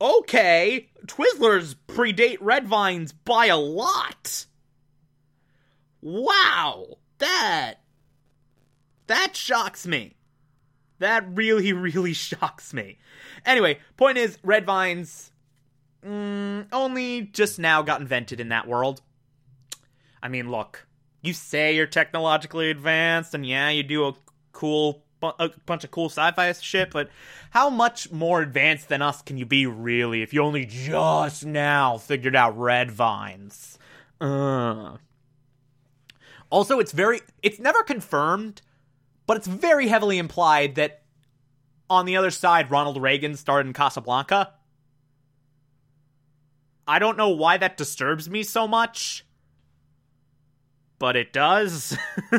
Okay, 0.00 0.88
Twizzlers 1.06 1.76
predate 1.86 2.38
Red 2.40 2.66
Vines 2.66 3.12
by 3.12 3.46
a 3.46 3.56
lot. 3.56 4.46
Wow, 6.00 6.96
that 7.18 7.74
that 9.06 9.36
shocks 9.36 9.86
me. 9.86 10.16
That 11.00 11.26
really, 11.36 11.72
really 11.74 12.14
shocks 12.14 12.72
me. 12.72 12.98
Anyway, 13.44 13.78
point 13.96 14.18
is, 14.18 14.38
Red 14.42 14.64
Vines 14.66 15.32
mm, 16.04 16.66
only 16.72 17.22
just 17.22 17.58
now 17.58 17.82
got 17.82 18.00
invented 18.00 18.40
in 18.40 18.48
that 18.50 18.66
world. 18.66 19.02
I 20.22 20.28
mean, 20.28 20.50
look, 20.50 20.86
you 21.22 21.32
say 21.32 21.74
you're 21.74 21.86
technologically 21.86 22.70
advanced, 22.70 23.34
and 23.34 23.44
yeah, 23.46 23.70
you 23.70 23.82
do 23.82 24.06
a 24.06 24.14
cool 24.52 25.04
a 25.22 25.50
bunch 25.66 25.84
of 25.84 25.90
cool 25.90 26.06
sci-fi 26.06 26.52
shit, 26.52 26.90
but 26.90 27.10
how 27.50 27.68
much 27.68 28.10
more 28.10 28.40
advanced 28.40 28.88
than 28.88 29.02
us 29.02 29.20
can 29.22 29.36
you 29.36 29.44
be 29.44 29.66
really 29.66 30.22
if 30.22 30.32
you 30.32 30.42
only 30.42 30.64
just 30.64 31.44
now 31.44 31.98
figured 31.98 32.34
out 32.34 32.58
red 32.58 32.90
vines? 32.90 33.78
Uh. 34.20 34.96
Also, 36.48 36.80
it's 36.80 36.92
very 36.92 37.20
it's 37.42 37.58
never 37.58 37.82
confirmed, 37.82 38.62
but 39.26 39.36
it's 39.36 39.46
very 39.46 39.88
heavily 39.88 40.18
implied 40.18 40.74
that 40.74 41.02
on 41.90 42.06
the 42.06 42.16
other 42.16 42.30
side 42.30 42.70
Ronald 42.70 43.02
Reagan 43.02 43.36
starred 43.36 43.66
in 43.66 43.74
Casablanca. 43.74 44.54
I 46.86 46.98
don't 46.98 47.18
know 47.18 47.28
why 47.28 47.58
that 47.58 47.76
disturbs 47.76 48.30
me 48.30 48.42
so 48.42 48.66
much, 48.66 49.26
but 50.98 51.16
it 51.16 51.32
does. 51.32 51.96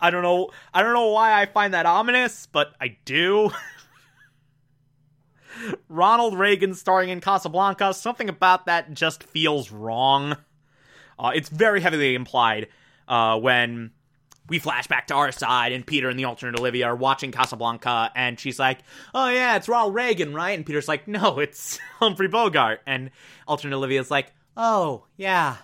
I 0.00 0.10
don't 0.10 0.22
know. 0.22 0.50
I 0.74 0.82
don't 0.82 0.92
know 0.92 1.08
why 1.08 1.40
I 1.40 1.46
find 1.46 1.74
that 1.74 1.86
ominous, 1.86 2.46
but 2.46 2.74
I 2.80 2.98
do. 3.04 3.50
Ronald 5.88 6.38
Reagan 6.38 6.74
starring 6.74 7.08
in 7.08 7.20
Casablanca. 7.20 7.94
Something 7.94 8.28
about 8.28 8.66
that 8.66 8.92
just 8.92 9.22
feels 9.22 9.70
wrong. 9.70 10.36
Uh, 11.18 11.32
it's 11.34 11.48
very 11.48 11.80
heavily 11.80 12.14
implied 12.14 12.68
uh, 13.08 13.38
when 13.38 13.92
we 14.48 14.58
flash 14.58 14.86
back 14.86 15.08
to 15.08 15.14
our 15.14 15.32
side, 15.32 15.72
and 15.72 15.86
Peter 15.86 16.08
and 16.08 16.18
the 16.18 16.24
alternate 16.24 16.58
Olivia 16.58 16.86
are 16.86 16.96
watching 16.96 17.32
Casablanca, 17.32 18.10
and 18.14 18.38
she's 18.38 18.58
like, 18.58 18.78
"Oh 19.14 19.28
yeah, 19.28 19.56
it's 19.56 19.68
Ronald 19.68 19.94
Reagan, 19.94 20.34
right?" 20.34 20.56
And 20.56 20.64
Peter's 20.64 20.88
like, 20.88 21.08
"No, 21.08 21.38
it's 21.40 21.78
Humphrey 21.98 22.28
Bogart." 22.28 22.80
And 22.86 23.10
alternate 23.48 23.76
Olivia's 23.76 24.10
like, 24.10 24.32
"Oh 24.56 25.04
yeah, 25.16 25.56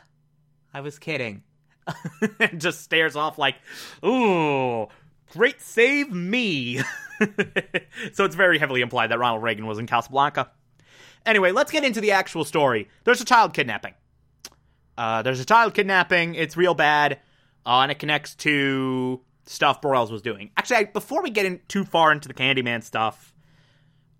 I 0.74 0.80
was 0.80 0.98
kidding." 0.98 1.42
and 2.40 2.60
just 2.60 2.80
stares 2.80 3.16
off 3.16 3.38
like, 3.38 3.56
ooh, 4.04 4.88
great 5.32 5.60
save 5.60 6.10
me. 6.10 6.78
so 8.12 8.24
it's 8.24 8.34
very 8.34 8.58
heavily 8.58 8.80
implied 8.80 9.10
that 9.10 9.18
Ronald 9.18 9.42
Reagan 9.42 9.66
was 9.66 9.78
in 9.78 9.86
Casablanca. 9.86 10.50
Anyway, 11.24 11.52
let's 11.52 11.70
get 11.70 11.84
into 11.84 12.00
the 12.00 12.12
actual 12.12 12.44
story. 12.44 12.88
There's 13.04 13.20
a 13.20 13.24
child 13.24 13.54
kidnapping. 13.54 13.94
Uh, 14.98 15.22
there's 15.22 15.40
a 15.40 15.44
child 15.44 15.74
kidnapping. 15.74 16.34
It's 16.34 16.56
real 16.56 16.74
bad, 16.74 17.20
uh, 17.66 17.80
and 17.80 17.92
it 17.92 17.98
connects 17.98 18.34
to 18.36 19.20
stuff 19.44 19.80
Broyles 19.80 20.10
was 20.10 20.22
doing. 20.22 20.50
Actually, 20.56 20.76
I, 20.76 20.84
before 20.84 21.22
we 21.22 21.30
get 21.30 21.46
in 21.46 21.60
too 21.68 21.84
far 21.84 22.12
into 22.12 22.28
the 22.28 22.34
Candyman 22.34 22.82
stuff, 22.82 23.34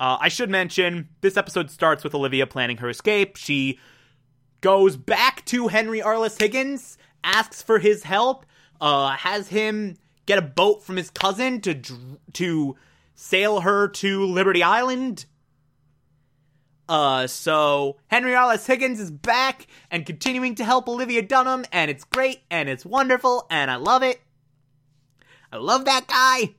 uh, 0.01 0.19
I 0.21 0.29
should 0.29 0.51
mention 0.51 1.09
this 1.21 1.37
episode 1.37 1.71
starts 1.71 2.03
with 2.03 2.15
Olivia 2.15 2.47
planning 2.47 2.79
her 2.79 2.89
escape. 2.89 3.37
She 3.37 3.79
goes 4.61 4.97
back 4.97 5.45
to 5.47 5.69
Henry 5.69 6.01
Arliss 6.01 6.41
Higgins 6.41 6.99
asks 7.25 7.63
for 7.63 7.79
his 7.79 8.03
help, 8.03 8.47
uh, 8.81 9.11
has 9.11 9.49
him 9.49 9.97
get 10.27 10.39
a 10.39 10.43
boat 10.43 10.83
from 10.83 10.97
his 10.97 11.11
cousin 11.11 11.61
to 11.61 11.81
to 12.33 12.77
sail 13.15 13.61
her 13.61 13.89
to 13.89 14.25
Liberty 14.25 14.63
Island. 14.63 15.27
Uh, 16.93 17.27
so 17.27 17.97
Henry 18.09 18.33
Arliss 18.33 18.67
Higgins 18.67 19.01
is 19.01 19.11
back 19.11 19.67
and 19.91 20.05
continuing 20.05 20.55
to 20.57 20.63
help 20.63 20.87
Olivia 20.87 21.23
Dunham, 21.23 21.65
and 21.73 21.91
it's 21.91 22.05
great 22.05 22.43
and 22.51 22.69
it's 22.69 22.85
wonderful 22.85 23.47
and 23.49 23.71
I 23.71 23.77
love 23.77 24.03
it. 24.03 24.21
I 25.51 25.57
love 25.57 25.87
that 25.87 26.07
guy. 26.07 26.55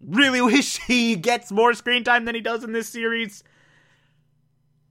Really 0.00 0.40
wish 0.52 0.78
he 0.78 1.16
gets 1.16 1.52
more 1.52 1.74
screen 1.74 2.02
time 2.02 2.24
than 2.24 2.34
he 2.34 2.40
does 2.40 2.64
in 2.64 2.72
this 2.72 2.88
series. 2.88 3.44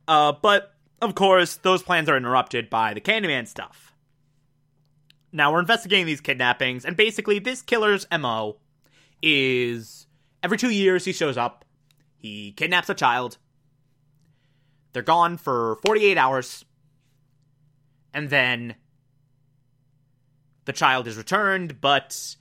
Uh, 0.07 0.33
but 0.39 0.75
of 1.01 1.15
course, 1.15 1.55
those 1.55 1.81
plans 1.81 2.07
are 2.07 2.15
interrupted 2.15 2.69
by 2.69 2.93
the 2.93 3.01
Candyman 3.01 3.47
stuff. 3.47 3.95
Now 5.31 5.51
we're 5.51 5.61
investigating 5.61 6.05
these 6.05 6.21
kidnappings, 6.21 6.85
and 6.85 6.95
basically, 6.95 7.39
this 7.39 7.63
killer's 7.63 8.05
MO 8.15 8.57
is 9.23 10.05
every 10.43 10.59
two 10.59 10.69
years 10.69 11.05
he 11.05 11.13
shows 11.13 11.35
up, 11.35 11.65
he 12.15 12.51
kidnaps 12.51 12.91
a 12.91 12.93
child, 12.93 13.39
they're 14.93 15.01
gone 15.01 15.37
for 15.37 15.77
48 15.83 16.17
hours, 16.17 16.65
and 18.13 18.29
then 18.29 18.75
the 20.65 20.73
child 20.73 21.07
is 21.07 21.17
returned, 21.17 21.81
but 21.81 22.35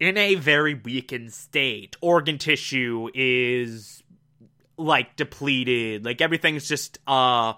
in 0.00 0.16
a 0.16 0.34
very 0.36 0.74
weakened 0.74 1.32
state. 1.32 1.96
Organ 2.00 2.38
tissue 2.38 3.08
is 3.14 4.02
like 4.76 5.16
depleted, 5.16 6.04
like 6.04 6.20
everything's 6.20 6.68
just 6.68 6.98
uh 7.06 7.54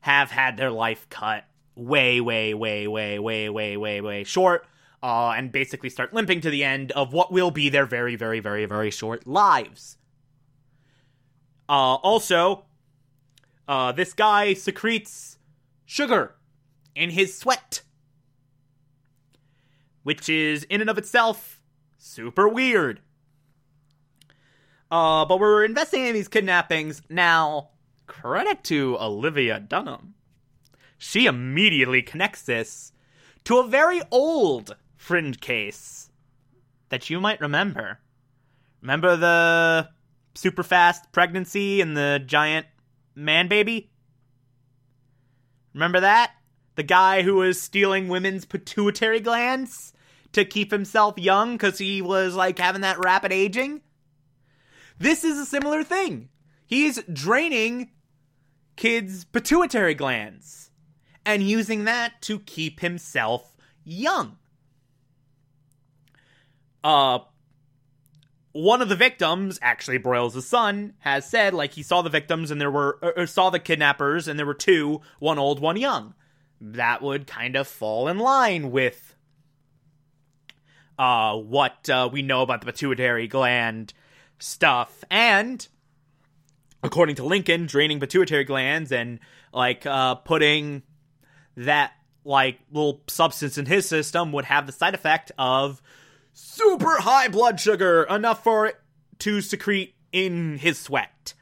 have 0.00 0.30
had 0.30 0.56
their 0.56 0.70
life 0.70 1.08
cut 1.08 1.44
way, 1.76 2.20
way, 2.20 2.54
way, 2.54 2.88
way, 2.88 3.18
way, 3.18 3.48
way, 3.48 3.76
way, 3.76 4.00
way 4.00 4.24
short, 4.24 4.66
uh, 5.02 5.30
and 5.36 5.52
basically 5.52 5.90
start 5.90 6.12
limping 6.12 6.40
to 6.40 6.50
the 6.50 6.64
end 6.64 6.92
of 6.92 7.12
what 7.12 7.32
will 7.32 7.50
be 7.50 7.68
their 7.68 7.86
very, 7.86 8.16
very, 8.16 8.40
very, 8.40 8.66
very 8.66 8.90
short 8.90 9.26
lives. 9.26 9.96
Uh, 11.68 11.94
also, 11.94 12.64
uh, 13.68 13.92
this 13.92 14.12
guy 14.12 14.52
secretes 14.54 15.38
sugar 15.86 16.34
in 16.94 17.10
his 17.10 17.36
sweat. 17.36 17.82
Which 20.02 20.28
is, 20.28 20.64
in 20.64 20.80
and 20.80 20.90
of 20.90 20.98
itself, 20.98 21.62
super 21.98 22.48
weird. 22.48 23.00
Uh, 24.90 25.24
but 25.24 25.38
we're 25.38 25.64
investigating 25.64 26.14
these 26.14 26.26
kidnappings. 26.28 27.02
Now, 27.08 27.70
credit 28.06 28.64
to 28.64 28.96
Olivia 28.98 29.60
Dunham. 29.60 30.14
She 30.98 31.26
immediately 31.26 32.02
connects 32.02 32.42
this 32.42 32.92
to 33.44 33.58
a 33.58 33.66
very 33.66 34.02
old 34.10 34.74
fringe 35.00 35.40
case 35.40 36.10
that 36.90 37.08
you 37.08 37.18
might 37.20 37.40
remember. 37.40 37.98
Remember 38.82 39.16
the 39.16 39.88
super 40.34 40.62
fast 40.62 41.10
pregnancy 41.10 41.80
and 41.80 41.96
the 41.96 42.22
giant 42.24 42.66
man 43.14 43.48
baby? 43.48 43.90
Remember 45.72 46.00
that? 46.00 46.32
The 46.76 46.82
guy 46.82 47.22
who 47.22 47.36
was 47.36 47.60
stealing 47.60 48.08
women's 48.08 48.44
pituitary 48.44 49.20
glands 49.20 49.94
to 50.32 50.44
keep 50.44 50.70
himself 50.70 51.18
young 51.18 51.54
because 51.54 51.78
he 51.78 52.02
was 52.02 52.34
like 52.34 52.58
having 52.58 52.82
that 52.82 52.98
rapid 52.98 53.32
aging? 53.32 53.80
This 54.98 55.24
is 55.24 55.38
a 55.38 55.46
similar 55.46 55.82
thing. 55.82 56.28
He's 56.66 57.02
draining 57.10 57.90
kids' 58.76 59.24
pituitary 59.24 59.94
glands 59.94 60.70
and 61.24 61.42
using 61.42 61.84
that 61.84 62.20
to 62.22 62.38
keep 62.40 62.80
himself 62.80 63.56
young. 63.82 64.36
Uh, 66.82 67.20
one 68.52 68.82
of 68.82 68.88
the 68.88 68.96
victims, 68.96 69.58
actually 69.62 69.98
Broyles' 69.98 70.42
son, 70.42 70.94
has 71.00 71.28
said 71.28 71.54
like 71.54 71.72
he 71.72 71.82
saw 71.82 72.02
the 72.02 72.10
victims 72.10 72.50
and 72.50 72.60
there 72.60 72.70
were 72.70 72.98
or 73.16 73.26
saw 73.26 73.50
the 73.50 73.58
kidnappers 73.58 74.26
and 74.26 74.38
there 74.38 74.46
were 74.46 74.54
two, 74.54 75.00
one 75.18 75.38
old, 75.38 75.60
one 75.60 75.76
young. 75.76 76.14
That 76.60 77.00
would 77.00 77.26
kind 77.26 77.56
of 77.56 77.68
fall 77.68 78.08
in 78.08 78.18
line 78.18 78.70
with 78.70 79.14
uh, 80.98 81.36
what 81.36 81.88
uh, 81.88 82.08
we 82.12 82.22
know 82.22 82.42
about 82.42 82.60
the 82.60 82.66
pituitary 82.66 83.26
gland 83.26 83.94
stuff, 84.38 85.02
and 85.10 85.66
according 86.82 87.16
to 87.16 87.24
Lincoln, 87.24 87.66
draining 87.66 88.00
pituitary 88.00 88.44
glands 88.44 88.92
and 88.92 89.20
like 89.52 89.86
uh, 89.86 90.16
putting 90.16 90.82
that 91.56 91.92
like 92.24 92.58
little 92.70 93.02
substance 93.06 93.56
in 93.56 93.66
his 93.66 93.86
system 93.88 94.32
would 94.32 94.44
have 94.44 94.66
the 94.66 94.72
side 94.72 94.94
effect 94.94 95.32
of 95.38 95.80
super 96.32 97.00
high 97.00 97.28
blood 97.28 97.60
sugar, 97.60 98.04
enough 98.04 98.42
for 98.42 98.66
it 98.66 98.80
to 99.20 99.40
secrete 99.40 99.94
in 100.12 100.58
his 100.58 100.78
sweat. 100.78 101.34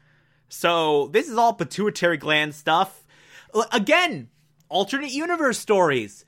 So 0.49 1.07
this 1.07 1.29
is 1.29 1.37
all 1.37 1.53
pituitary 1.53 2.17
gland 2.17 2.55
stuff. 2.55 3.05
Again, 3.71 4.29
alternate 4.67 5.11
universe 5.11 5.59
stories, 5.59 6.25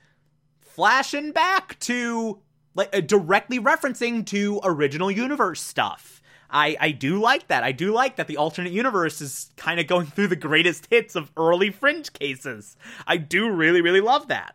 flashing 0.60 1.32
back 1.32 1.78
to 1.80 2.40
like 2.74 2.94
uh, 2.94 3.00
directly 3.00 3.58
referencing 3.58 4.24
to 4.26 4.60
original 4.64 5.10
universe 5.10 5.60
stuff. 5.60 6.22
I, 6.50 6.76
I 6.80 6.90
do 6.90 7.20
like 7.20 7.48
that. 7.48 7.64
I 7.64 7.72
do 7.72 7.92
like 7.92 8.16
that 8.16 8.26
the 8.26 8.36
alternate 8.36 8.72
universe 8.72 9.20
is 9.20 9.50
kind 9.56 9.80
of 9.80 9.86
going 9.86 10.06
through 10.06 10.28
the 10.28 10.36
greatest 10.36 10.86
hits 10.90 11.16
of 11.16 11.32
early 11.36 11.70
fringe 11.70 12.12
cases. 12.12 12.76
I 13.06 13.16
do 13.16 13.50
really, 13.50 13.80
really 13.80 14.02
love 14.02 14.28
that. 14.28 14.54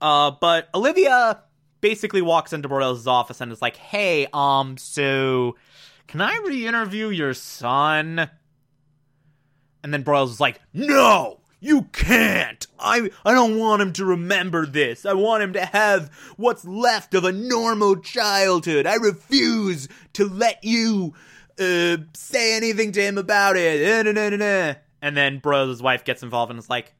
Uh, 0.00 0.32
but 0.40 0.68
Olivia 0.74 1.42
basically 1.80 2.22
walks 2.22 2.52
into 2.52 2.68
Broyles' 2.68 3.06
office 3.06 3.40
and 3.40 3.52
is 3.52 3.62
like, 3.62 3.76
"Hey, 3.76 4.26
um, 4.32 4.76
so 4.76 5.56
can 6.06 6.20
I 6.20 6.36
re-interview 6.44 7.08
your 7.08 7.34
son?" 7.34 8.30
And 9.82 9.94
then 9.94 10.04
Broyles 10.04 10.30
is 10.30 10.40
like, 10.40 10.60
"No, 10.72 11.40
you 11.60 11.82
can't. 11.92 12.66
I 12.78 13.10
I 13.24 13.32
don't 13.32 13.58
want 13.58 13.82
him 13.82 13.92
to 13.94 14.04
remember 14.04 14.66
this. 14.66 15.04
I 15.04 15.12
want 15.12 15.42
him 15.42 15.52
to 15.54 15.64
have 15.64 16.10
what's 16.36 16.64
left 16.64 17.14
of 17.14 17.24
a 17.24 17.32
normal 17.32 17.96
childhood. 17.96 18.86
I 18.86 18.94
refuse 18.94 19.88
to 20.14 20.26
let 20.26 20.62
you 20.64 21.14
uh, 21.58 21.98
say 22.14 22.56
anything 22.56 22.92
to 22.92 23.02
him 23.02 23.18
about 23.18 23.56
it." 23.56 24.06
And 25.02 25.16
then 25.16 25.40
Broyles' 25.40 25.82
wife 25.82 26.04
gets 26.04 26.22
involved 26.22 26.50
and 26.50 26.58
is 26.58 26.70
like, 26.70 26.94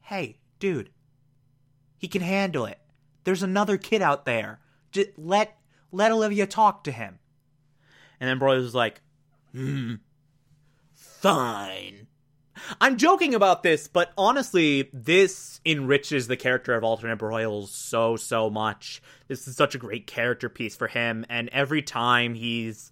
"Hey, 0.00 0.38
dude, 0.58 0.90
he 1.98 2.08
can 2.08 2.22
handle 2.22 2.66
it. 2.66 2.78
There's 3.24 3.42
another 3.42 3.76
kid 3.76 4.02
out 4.02 4.24
there. 4.24 4.60
Just 4.92 5.10
let 5.16 5.56
let 5.92 6.12
Olivia 6.12 6.46
talk 6.46 6.84
to 6.84 6.92
him. 6.92 7.18
And 8.20 8.28
then 8.28 8.38
Broyles 8.38 8.64
is 8.64 8.74
like, 8.74 9.00
hmm, 9.52 9.94
fine. 10.94 12.06
I'm 12.80 12.96
joking 12.96 13.34
about 13.34 13.62
this, 13.62 13.88
but 13.88 14.12
honestly, 14.16 14.88
this 14.92 15.60
enriches 15.64 16.26
the 16.26 16.36
character 16.36 16.74
of 16.74 16.84
alternate 16.84 17.18
Broyles 17.18 17.68
so, 17.68 18.16
so 18.16 18.48
much. 18.48 19.02
This 19.28 19.46
is 19.46 19.56
such 19.56 19.74
a 19.74 19.78
great 19.78 20.06
character 20.06 20.48
piece 20.48 20.74
for 20.74 20.88
him, 20.88 21.26
and 21.28 21.48
every 21.50 21.82
time 21.82 22.34
he's 22.34 22.90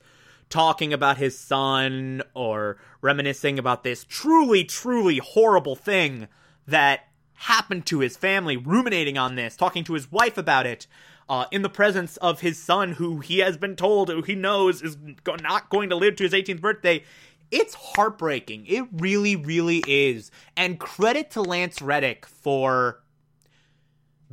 talking 0.51 0.93
about 0.93 1.17
his 1.17 1.39
son 1.39 2.23
or 2.35 2.77
reminiscing 3.01 3.59
about 3.59 3.83
this 3.83 4.05
truly, 4.05 4.65
truly 4.65 5.19
horrible 5.19 5.77
thing 5.77 6.29
that 6.67 7.09
happened 7.35 7.87
to 7.87 8.01
his 8.01 8.17
family, 8.17 8.57
ruminating 8.57 9.19
on 9.19 9.35
this, 9.35 9.57
talking 9.57 9.85
to 9.85 9.95
his 9.95 10.11
wife 10.11 10.39
about 10.39 10.67
it, 10.67 10.87
uh, 11.29 11.47
in 11.51 11.63
the 11.63 11.69
presence 11.69 12.17
of 12.19 12.41
his 12.41 12.63
son, 12.63 12.93
who 12.93 13.21
he 13.21 13.39
has 13.39 13.57
been 13.57 13.77
told, 13.77 14.09
who 14.09 14.23
he 14.23 14.35
knows 14.35 14.83
is 14.83 14.97
not 15.43 15.71
going 15.71 15.89
to 15.89 15.97
live 15.97 16.17
to 16.17 16.25
his 16.25 16.33
18th 16.33 16.61
birthday. 16.61 17.03
It's 17.51 17.75
heartbreaking. 17.75 18.67
It 18.67 18.85
really, 18.93 19.37
really 19.37 19.83
is. 19.87 20.31
And 20.57 20.79
credit 20.79 21.31
to 21.33 21.43
Lance 21.43 21.81
Reddick 21.81 22.27
for 22.27 23.01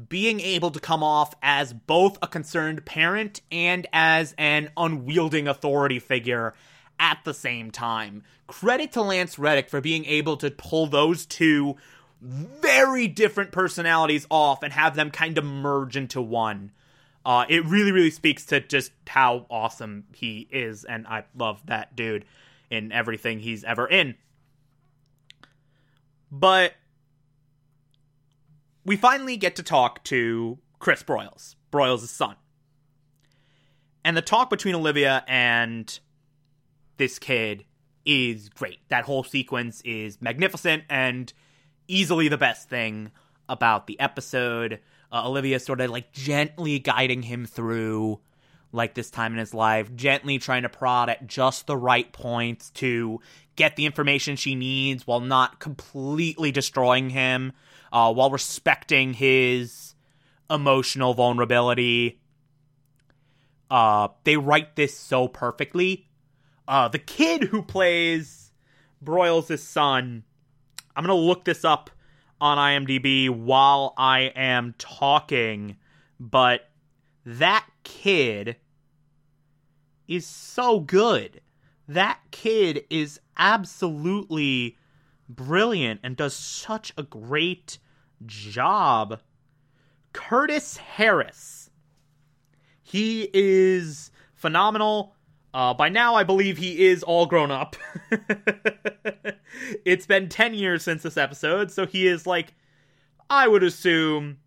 being 0.09 0.39
able 0.39 0.71
to 0.71 0.79
come 0.79 1.03
off 1.03 1.33
as 1.41 1.73
both 1.73 2.17
a 2.21 2.27
concerned 2.27 2.85
parent 2.85 3.41
and 3.51 3.87
as 3.93 4.33
an 4.37 4.71
unwielding 4.77 5.47
authority 5.47 5.99
figure 5.99 6.53
at 6.99 7.19
the 7.23 7.33
same 7.33 7.71
time. 7.71 8.23
Credit 8.47 8.91
to 8.93 9.01
Lance 9.01 9.37
Reddick 9.37 9.69
for 9.69 9.81
being 9.81 10.05
able 10.05 10.37
to 10.37 10.51
pull 10.51 10.87
those 10.87 11.25
two 11.25 11.75
very 12.21 13.07
different 13.07 13.51
personalities 13.51 14.27
off 14.29 14.63
and 14.63 14.71
have 14.71 14.95
them 14.95 15.09
kind 15.09 15.37
of 15.37 15.43
merge 15.43 15.97
into 15.97 16.21
one. 16.21 16.71
Uh, 17.25 17.45
it 17.49 17.65
really, 17.65 17.91
really 17.91 18.11
speaks 18.11 18.45
to 18.47 18.59
just 18.59 18.91
how 19.07 19.45
awesome 19.49 20.05
he 20.13 20.47
is, 20.51 20.85
and 20.85 21.05
I 21.07 21.23
love 21.35 21.65
that 21.67 21.95
dude 21.95 22.25
in 22.69 22.91
everything 22.91 23.39
he's 23.39 23.63
ever 23.63 23.87
in. 23.87 24.15
But 26.31 26.73
we 28.85 28.95
finally 28.95 29.37
get 29.37 29.57
to 29.57 29.63
talk 29.63 30.03
to 30.05 30.57
Chris 30.79 31.03
Broyles, 31.03 31.55
Broyles' 31.71 32.07
son. 32.07 32.35
And 34.03 34.17
the 34.17 34.21
talk 34.21 34.49
between 34.49 34.73
Olivia 34.73 35.23
and 35.27 35.99
this 36.97 37.19
kid 37.19 37.65
is 38.05 38.49
great. 38.49 38.79
That 38.89 39.05
whole 39.05 39.23
sequence 39.23 39.81
is 39.81 40.19
magnificent 40.21 40.83
and 40.89 41.31
easily 41.91 42.27
the 42.27 42.37
best 42.37 42.69
thing 42.69 43.11
about 43.49 43.87
the 43.87 43.99
episode. 43.99 44.79
Uh, 45.11 45.27
Olivia 45.27 45.59
sort 45.59 45.81
of 45.81 45.89
like 45.89 46.11
gently 46.13 46.79
guiding 46.79 47.21
him 47.21 47.45
through 47.45 48.19
like 48.71 48.93
this 48.93 49.11
time 49.11 49.33
in 49.33 49.39
his 49.39 49.53
life, 49.53 49.93
gently 49.95 50.39
trying 50.39 50.63
to 50.63 50.69
prod 50.69 51.09
at 51.09 51.27
just 51.27 51.67
the 51.67 51.75
right 51.75 52.11
points 52.13 52.69
to 52.71 53.19
get 53.57 53.75
the 53.75 53.85
information 53.85 54.37
she 54.37 54.55
needs 54.55 55.05
while 55.05 55.19
not 55.19 55.59
completely 55.59 56.51
destroying 56.51 57.09
him, 57.09 57.51
uh, 57.91 58.13
while 58.13 58.31
respecting 58.31 59.13
his 59.13 59.93
emotional 60.49 61.13
vulnerability. 61.13 62.21
Uh, 63.69 64.07
they 64.23 64.37
write 64.37 64.77
this 64.77 64.97
so 64.97 65.27
perfectly. 65.27 66.07
Uh, 66.67 66.87
the 66.87 66.99
kid 66.99 67.43
who 67.43 67.61
plays 67.61 68.53
Broyles' 69.03 69.59
son 69.59 70.23
I'm 71.01 71.07
going 71.07 71.19
to 71.19 71.25
look 71.25 71.45
this 71.45 71.65
up 71.65 71.89
on 72.39 72.59
IMDb 72.59 73.27
while 73.27 73.95
I 73.97 74.31
am 74.35 74.75
talking, 74.77 75.77
but 76.19 76.69
that 77.25 77.65
kid 77.83 78.57
is 80.07 80.27
so 80.27 80.79
good. 80.79 81.41
That 81.87 82.19
kid 82.29 82.83
is 82.91 83.19
absolutely 83.35 84.77
brilliant 85.27 86.01
and 86.03 86.15
does 86.15 86.35
such 86.35 86.93
a 86.95 87.01
great 87.01 87.79
job. 88.27 89.21
Curtis 90.13 90.77
Harris. 90.77 91.71
He 92.83 93.27
is 93.33 94.11
phenomenal. 94.35 95.15
Uh, 95.53 95.73
by 95.73 95.89
now, 95.89 96.15
I 96.15 96.23
believe 96.23 96.57
he 96.57 96.85
is 96.87 97.03
all 97.03 97.25
grown 97.25 97.51
up. 97.51 97.75
it's 99.85 100.05
been 100.05 100.29
10 100.29 100.53
years 100.53 100.83
since 100.83 101.03
this 101.03 101.17
episode, 101.17 101.71
so 101.71 101.85
he 101.85 102.07
is 102.07 102.25
like, 102.25 102.53
I 103.29 103.47
would 103.47 103.63
assume, 103.63 104.37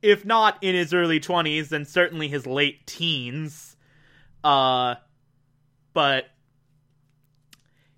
if 0.00 0.24
not 0.24 0.62
in 0.62 0.74
his 0.74 0.94
early 0.94 1.20
20s, 1.20 1.68
then 1.68 1.84
certainly 1.84 2.28
his 2.28 2.46
late 2.46 2.86
teens. 2.86 3.76
Uh, 4.42 4.94
but 5.92 6.26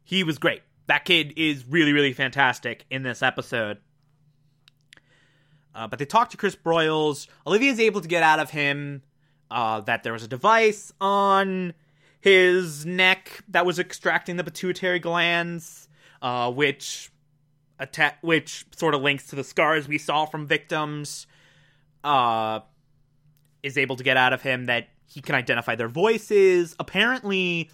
he 0.03 0.25
was 0.25 0.39
great. 0.39 0.63
That 0.87 1.05
kid 1.05 1.35
is 1.37 1.65
really, 1.67 1.93
really 1.93 2.13
fantastic 2.13 2.87
in 2.91 3.03
this 3.03 3.23
episode. 3.23 3.79
Uh, 5.75 5.87
but 5.87 6.01
they 6.01 6.07
talk 6.07 6.31
to 6.31 6.37
Chris 6.37 6.57
Broyles. 6.57 7.29
Olivia's 7.47 7.79
able 7.79 8.01
to 8.01 8.09
get 8.09 8.25
out 8.25 8.41
of 8.41 8.51
him 8.51 9.03
uh, 9.51 9.81
that 9.83 10.03
there 10.03 10.13
was 10.13 10.25
a 10.25 10.29
device 10.29 10.93
on 11.01 11.73
his 12.21 12.85
neck 12.85 13.43
that 13.49 13.65
was 13.65 13.79
extracting 13.79 14.37
the 14.37 14.45
pituitary 14.45 14.99
glands, 14.99 15.89
uh, 16.23 16.51
which 16.51 17.11
atta- 17.79 18.17
which 18.21 18.65
sort 18.77 18.95
of 18.95 19.03
links 19.03 19.29
to 19.29 19.37
the 19.37 19.45
scars 19.45 19.89
we 19.89 19.99
saw 19.99 20.25
from 20.27 20.47
victims. 20.47 21.27
Uh, 22.05 22.61
is 23.63 23.77
able 23.77 23.97
to 23.97 24.05
get 24.05 24.17
out 24.17 24.33
of 24.33 24.43
him 24.43 24.67
that 24.67 24.89
he 25.07 25.21
can 25.21 25.35
identify 25.35 25.75
their 25.75 25.89
voices. 25.89 26.77
Apparently, 26.79 27.71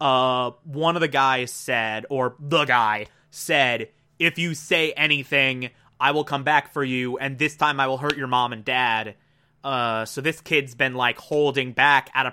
uh, 0.00 0.50
one 0.64 0.96
of 0.96 1.00
the 1.00 1.08
guys 1.08 1.52
said, 1.52 2.06
or 2.10 2.34
the 2.40 2.64
guy 2.64 3.06
said, 3.30 3.88
if 4.18 4.38
you 4.38 4.54
say 4.54 4.92
anything, 4.92 5.70
I 6.00 6.10
will 6.12 6.24
come 6.24 6.44
back 6.44 6.72
for 6.72 6.82
you, 6.82 7.18
and 7.18 7.38
this 7.38 7.56
time 7.56 7.80
I 7.80 7.86
will 7.86 7.98
hurt 7.98 8.16
your 8.16 8.26
mom 8.26 8.52
and 8.52 8.64
dad. 8.64 9.14
Uh, 9.62 10.04
so 10.04 10.20
this 10.20 10.40
kid's 10.40 10.74
been 10.74 10.94
like 10.94 11.18
holding 11.18 11.72
back 11.72 12.10
out 12.14 12.26
of 12.26 12.32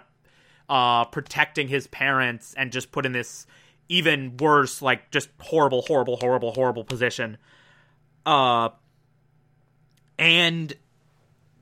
uh, 0.69 1.05
protecting 1.05 1.67
his 1.67 1.87
parents 1.87 2.53
and 2.57 2.71
just 2.71 2.91
put 2.91 3.05
in 3.05 3.11
this 3.11 3.45
even 3.89 4.37
worse, 4.37 4.81
like 4.81 5.11
just 5.11 5.29
horrible, 5.39 5.83
horrible, 5.83 6.17
horrible, 6.17 6.51
horrible 6.53 6.83
position. 6.83 7.37
Uh, 8.25 8.69
and 10.17 10.73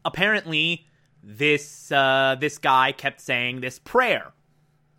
apparently 0.05 0.85
this 1.21 1.91
uh, 1.91 2.35
this 2.39 2.57
guy 2.57 2.91
kept 2.91 3.21
saying 3.21 3.61
this 3.61 3.79
prayer, 3.79 4.33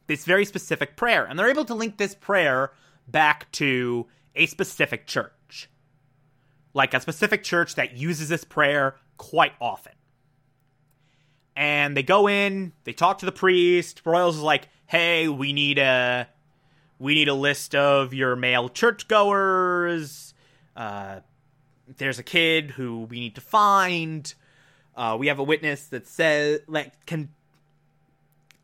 this 0.06 0.24
very 0.24 0.44
specific 0.44 0.96
prayer, 0.96 1.24
and 1.24 1.38
they're 1.38 1.50
able 1.50 1.64
to 1.64 1.74
link 1.74 1.96
this 1.96 2.14
prayer 2.14 2.72
back 3.08 3.50
to 3.52 4.06
a 4.34 4.46
specific 4.46 5.06
church, 5.06 5.68
like 6.72 6.94
a 6.94 7.00
specific 7.00 7.44
church 7.44 7.74
that 7.74 7.96
uses 7.96 8.28
this 8.28 8.44
prayer 8.44 8.96
quite 9.16 9.52
often. 9.60 9.92
And 11.56 11.96
they 11.96 12.02
go 12.02 12.28
in, 12.28 12.72
they 12.84 12.92
talk 12.92 13.18
to 13.18 13.26
the 13.26 13.32
priest. 13.32 14.02
Broyles 14.04 14.30
is 14.30 14.40
like, 14.40 14.68
"Hey, 14.86 15.28
we 15.28 15.52
need 15.52 15.78
a 15.78 16.28
we 16.98 17.14
need 17.14 17.28
a 17.28 17.34
list 17.34 17.74
of 17.74 18.12
your 18.12 18.34
male 18.34 18.68
churchgoers. 18.68 20.34
Uh, 20.76 21.20
there's 21.96 22.18
a 22.18 22.24
kid 22.24 22.72
who 22.72 23.02
we 23.02 23.20
need 23.20 23.34
to 23.36 23.40
find. 23.40 24.34
Uh, 24.96 25.16
we 25.18 25.28
have 25.28 25.38
a 25.38 25.44
witness 25.44 25.86
that 25.88 26.06
says 26.08 26.60
like 26.66 27.06
can 27.06 27.28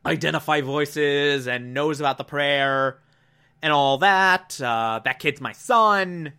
identify 0.04 0.60
voices 0.60 1.46
and 1.46 1.74
knows 1.74 2.00
about 2.00 2.18
the 2.18 2.24
prayer 2.24 2.98
and 3.62 3.72
all 3.72 3.98
that. 3.98 4.60
Uh, 4.60 5.00
that 5.04 5.20
kid's 5.20 5.40
my 5.40 5.52
son." 5.52 6.32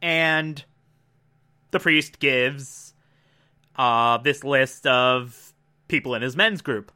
And 0.00 0.64
the 1.70 1.80
priest 1.80 2.18
gives 2.18 2.91
uh, 3.76 4.18
this 4.18 4.44
list 4.44 4.86
of 4.86 5.52
people 5.88 6.14
in 6.14 6.22
his 6.22 6.36
men's 6.36 6.62
group. 6.62 6.92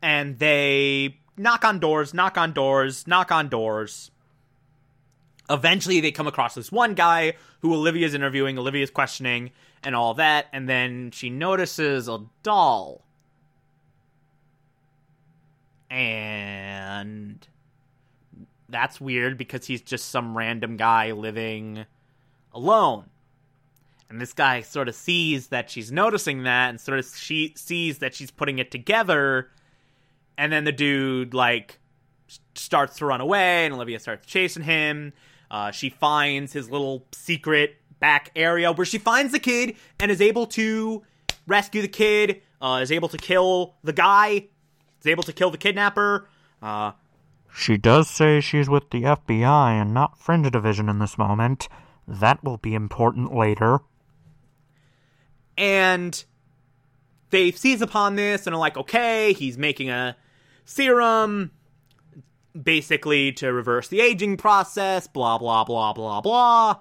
And 0.00 0.38
they 0.38 1.18
knock 1.36 1.64
on 1.64 1.78
doors, 1.78 2.14
knock 2.14 2.38
on 2.38 2.52
doors, 2.52 3.06
knock 3.06 3.32
on 3.32 3.48
doors. 3.48 4.10
Eventually, 5.50 6.00
they 6.00 6.12
come 6.12 6.26
across 6.26 6.54
this 6.54 6.70
one 6.70 6.94
guy 6.94 7.34
who 7.60 7.72
Olivia's 7.72 8.14
interviewing, 8.14 8.58
Olivia's 8.58 8.90
questioning, 8.90 9.50
and 9.82 9.96
all 9.96 10.14
that. 10.14 10.46
And 10.52 10.68
then 10.68 11.10
she 11.10 11.30
notices 11.30 12.08
a 12.08 12.20
doll. 12.42 13.02
And 15.90 17.46
that's 18.68 19.00
weird 19.00 19.38
because 19.38 19.66
he's 19.66 19.80
just 19.80 20.10
some 20.10 20.36
random 20.36 20.76
guy 20.76 21.12
living 21.12 21.86
alone 22.52 23.06
and 24.10 24.20
this 24.20 24.32
guy 24.32 24.62
sort 24.62 24.88
of 24.88 24.94
sees 24.94 25.48
that 25.48 25.70
she's 25.70 25.92
noticing 25.92 26.44
that 26.44 26.70
and 26.70 26.80
sort 26.80 26.98
of 26.98 27.06
she 27.06 27.52
sees 27.56 27.98
that 27.98 28.14
she's 28.14 28.30
putting 28.30 28.58
it 28.58 28.70
together. 28.70 29.50
And 30.38 30.52
then 30.52 30.64
the 30.64 30.72
dude 30.72 31.34
like 31.34 31.78
starts 32.54 32.96
to 32.98 33.06
run 33.06 33.20
away 33.20 33.64
and 33.64 33.74
olivia 33.74 33.98
starts 33.98 34.26
chasing 34.26 34.62
him. 34.62 35.12
Uh, 35.50 35.70
she 35.70 35.90
finds 35.90 36.52
his 36.52 36.70
little 36.70 37.06
secret 37.12 37.76
back 38.00 38.30
area 38.36 38.72
where 38.72 38.84
she 38.84 38.98
finds 38.98 39.32
the 39.32 39.38
kid 39.38 39.74
and 39.98 40.10
is 40.10 40.20
able 40.20 40.46
to 40.46 41.02
rescue 41.46 41.82
the 41.82 41.88
kid 41.88 42.42
uh, 42.60 42.80
is 42.82 42.92
able 42.92 43.08
to 43.08 43.16
kill 43.18 43.74
the 43.82 43.92
guy 43.92 44.46
is 45.00 45.06
able 45.06 45.22
to 45.22 45.32
kill 45.32 45.50
the 45.50 45.58
kidnapper. 45.58 46.28
Uh, 46.62 46.92
she 47.54 47.76
does 47.76 48.08
say 48.08 48.40
she's 48.40 48.68
with 48.68 48.90
the 48.90 49.02
fbi 49.02 49.80
and 49.80 49.92
not 49.92 50.18
fringe 50.18 50.50
division 50.50 50.88
in 50.88 50.98
this 50.98 51.18
moment. 51.18 51.68
That 52.06 52.42
will 52.42 52.56
be 52.56 52.74
important 52.74 53.34
later 53.34 53.80
and 55.58 56.24
they 57.30 57.50
seize 57.50 57.82
upon 57.82 58.14
this 58.14 58.46
and 58.46 58.54
are 58.54 58.58
like, 58.58 58.78
okay, 58.78 59.34
he's 59.34 59.58
making 59.58 59.90
a 59.90 60.16
serum 60.64 61.50
basically 62.60 63.32
to 63.32 63.52
reverse 63.52 63.88
the 63.88 64.00
aging 64.00 64.36
process, 64.36 65.06
blah, 65.06 65.36
blah, 65.36 65.64
blah, 65.64 65.92
blah, 65.92 66.20
blah. 66.20 66.76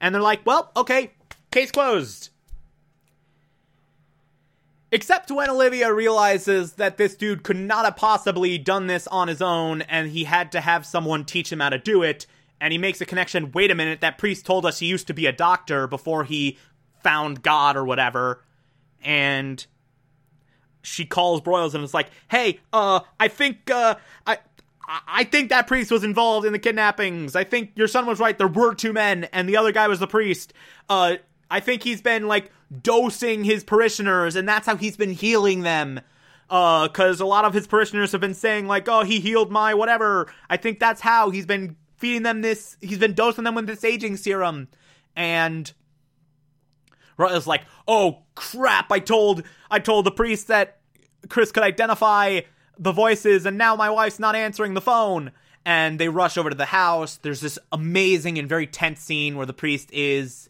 And 0.00 0.14
they're 0.14 0.22
like, 0.22 0.44
well, 0.44 0.70
okay, 0.76 1.12
case 1.50 1.72
closed. 1.72 2.28
Except 4.92 5.30
when 5.30 5.50
Olivia 5.50 5.92
realizes 5.92 6.74
that 6.74 6.96
this 6.96 7.16
dude 7.16 7.42
could 7.42 7.56
not 7.56 7.84
have 7.84 7.96
possibly 7.96 8.56
done 8.58 8.86
this 8.86 9.06
on 9.08 9.28
his 9.28 9.42
own 9.42 9.82
and 9.82 10.10
he 10.10 10.24
had 10.24 10.52
to 10.52 10.60
have 10.60 10.86
someone 10.86 11.24
teach 11.24 11.50
him 11.50 11.60
how 11.60 11.70
to 11.70 11.78
do 11.78 12.02
it. 12.02 12.26
And 12.60 12.72
he 12.72 12.78
makes 12.78 13.00
a 13.00 13.06
connection 13.06 13.50
wait 13.52 13.70
a 13.70 13.74
minute, 13.74 14.00
that 14.02 14.18
priest 14.18 14.46
told 14.46 14.64
us 14.64 14.78
he 14.78 14.86
used 14.86 15.06
to 15.08 15.14
be 15.14 15.26
a 15.26 15.32
doctor 15.32 15.86
before 15.86 16.24
he 16.24 16.58
found 17.06 17.40
God 17.40 17.76
or 17.76 17.84
whatever, 17.84 18.42
and 19.00 19.64
she 20.82 21.04
calls 21.06 21.40
Broyles 21.40 21.72
and 21.74 21.84
is 21.84 21.94
like, 21.94 22.10
"Hey, 22.28 22.58
uh, 22.72 23.00
I 23.20 23.28
think, 23.28 23.70
uh, 23.70 23.94
I." 24.26 24.38
I 24.88 25.24
think 25.24 25.48
that 25.48 25.66
priest 25.66 25.90
was 25.90 26.04
involved 26.04 26.46
in 26.46 26.52
the 26.52 26.60
kidnappings. 26.60 27.34
I 27.34 27.42
think 27.42 27.72
your 27.74 27.88
son 27.88 28.06
was 28.06 28.20
right. 28.20 28.38
There 28.38 28.46
were 28.46 28.72
two 28.72 28.92
men, 28.92 29.24
and 29.32 29.48
the 29.48 29.56
other 29.56 29.72
guy 29.72 29.88
was 29.88 29.98
the 29.98 30.06
priest. 30.06 30.52
Uh, 30.88 31.16
I 31.50 31.58
think 31.58 31.82
he's 31.82 32.00
been 32.00 32.28
like 32.28 32.52
dosing 32.82 33.42
his 33.42 33.64
parishioners, 33.64 34.36
and 34.36 34.48
that's 34.48 34.64
how 34.64 34.76
he's 34.76 34.96
been 34.96 35.10
healing 35.10 35.62
them. 35.62 36.00
Uh, 36.48 36.86
cause 36.86 37.18
a 37.18 37.26
lot 37.26 37.44
of 37.44 37.52
his 37.52 37.66
parishioners 37.66 38.12
have 38.12 38.20
been 38.20 38.32
saying 38.32 38.68
like, 38.68 38.88
"Oh, 38.88 39.02
he 39.02 39.18
healed 39.18 39.50
my 39.50 39.74
whatever." 39.74 40.32
I 40.48 40.56
think 40.56 40.78
that's 40.78 41.00
how 41.00 41.30
he's 41.30 41.46
been 41.46 41.74
feeding 41.96 42.22
them 42.22 42.42
this. 42.42 42.76
He's 42.80 42.98
been 42.98 43.14
dosing 43.14 43.42
them 43.42 43.56
with 43.56 43.66
this 43.66 43.82
aging 43.82 44.18
serum, 44.18 44.68
and 45.16 45.72
is 47.18 47.46
like, 47.46 47.62
"Oh 47.86 48.22
crap! 48.34 48.90
I 48.92 48.98
told 48.98 49.42
I 49.70 49.78
told 49.78 50.04
the 50.06 50.10
priest 50.10 50.48
that 50.48 50.78
Chris 51.28 51.52
could 51.52 51.62
identify 51.62 52.40
the 52.78 52.92
voices, 52.92 53.46
and 53.46 53.56
now 53.56 53.76
my 53.76 53.90
wife's 53.90 54.18
not 54.18 54.34
answering 54.36 54.74
the 54.74 54.80
phone." 54.80 55.32
And 55.64 55.98
they 55.98 56.08
rush 56.08 56.38
over 56.38 56.48
to 56.48 56.56
the 56.56 56.66
house. 56.66 57.16
There's 57.16 57.40
this 57.40 57.58
amazing 57.72 58.38
and 58.38 58.48
very 58.48 58.68
tense 58.68 59.00
scene 59.00 59.36
where 59.36 59.46
the 59.46 59.52
priest 59.52 59.90
is 59.92 60.48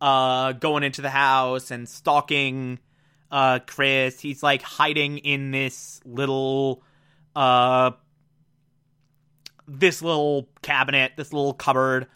uh, 0.00 0.52
going 0.52 0.82
into 0.82 1.00
the 1.00 1.10
house 1.10 1.70
and 1.70 1.88
stalking 1.88 2.78
uh, 3.30 3.60
Chris. 3.66 4.20
He's 4.20 4.42
like 4.42 4.62
hiding 4.62 5.18
in 5.18 5.50
this 5.50 6.00
little 6.04 6.82
uh, 7.34 7.92
this 9.66 10.02
little 10.02 10.48
cabinet, 10.62 11.12
this 11.16 11.32
little 11.32 11.54
cupboard, 11.54 12.06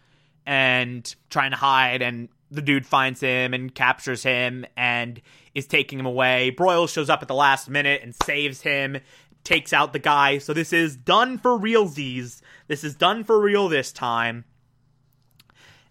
and 0.47 1.15
trying 1.31 1.51
to 1.51 1.57
hide. 1.57 2.03
And 2.03 2.29
the 2.53 2.63
dude 2.63 2.87
finds 2.87 3.21
him 3.21 3.55
and 3.55 3.75
captures 3.75 4.23
him 4.23 4.67
and 4.77 5.21
is 5.55 5.67
taking 5.67 5.99
him 5.99 6.07
away. 6.07 6.55
Broyles 6.57 6.93
shows 6.93 7.11
up 7.11 7.23
at 7.23 7.29
the 7.29 7.35
last 7.35 7.69
minute 7.69 8.03
and 8.03 8.15
saves 8.25 8.61
him, 8.61 8.99
takes 9.43 9.73
out 9.73 9.93
the 9.93 9.99
guy. 9.99 10.39
So 10.39 10.53
this 10.53 10.73
is 10.73 10.97
done 10.97 11.39
for 11.39 11.59
realsies. 11.59 12.41
This 12.69 12.85
is 12.85 12.95
done 12.95 13.25
for 13.25 13.41
real 13.41 13.69
this 13.69 13.93
time. 13.93 14.45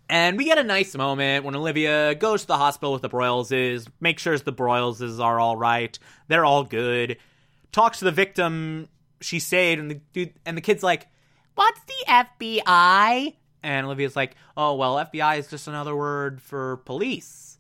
And 0.08 0.38
we 0.38 0.44
get 0.44 0.58
a 0.58 0.64
nice 0.64 0.94
moment 0.96 1.46
when 1.46 1.56
Olivia 1.56 2.16
goes 2.16 2.42
to 2.42 2.48
the 2.48 2.58
hospital 2.58 2.92
with 2.92 3.02
the 3.02 3.10
Broyleses, 3.10 3.88
makes 4.02 4.22
sure 4.22 4.38
the 4.38 4.52
Broyleses 4.52 5.20
are 5.20 5.40
all 5.40 5.56
right. 5.56 5.98
They're 6.28 6.44
all 6.44 6.66
good. 6.66 7.18
Talks 7.72 8.00
to 8.00 8.06
the 8.06 8.12
victim 8.12 8.90
she 9.22 9.40
saved, 9.40 9.80
and 9.80 9.90
the 9.90 10.02
dude 10.12 10.34
and 10.46 10.58
the 10.58 10.62
kid's 10.62 10.84
like, 10.84 11.08
"What's 11.56 11.80
the 11.86 12.06
FBI?" 12.08 13.36
And 13.64 13.86
Olivia's 13.86 14.16
like, 14.16 14.36
oh, 14.58 14.76
well, 14.76 14.96
FBI 14.96 15.38
is 15.40 15.48
just 15.48 15.68
another 15.68 15.96
word 15.96 16.42
for 16.42 16.78
police. 16.78 17.58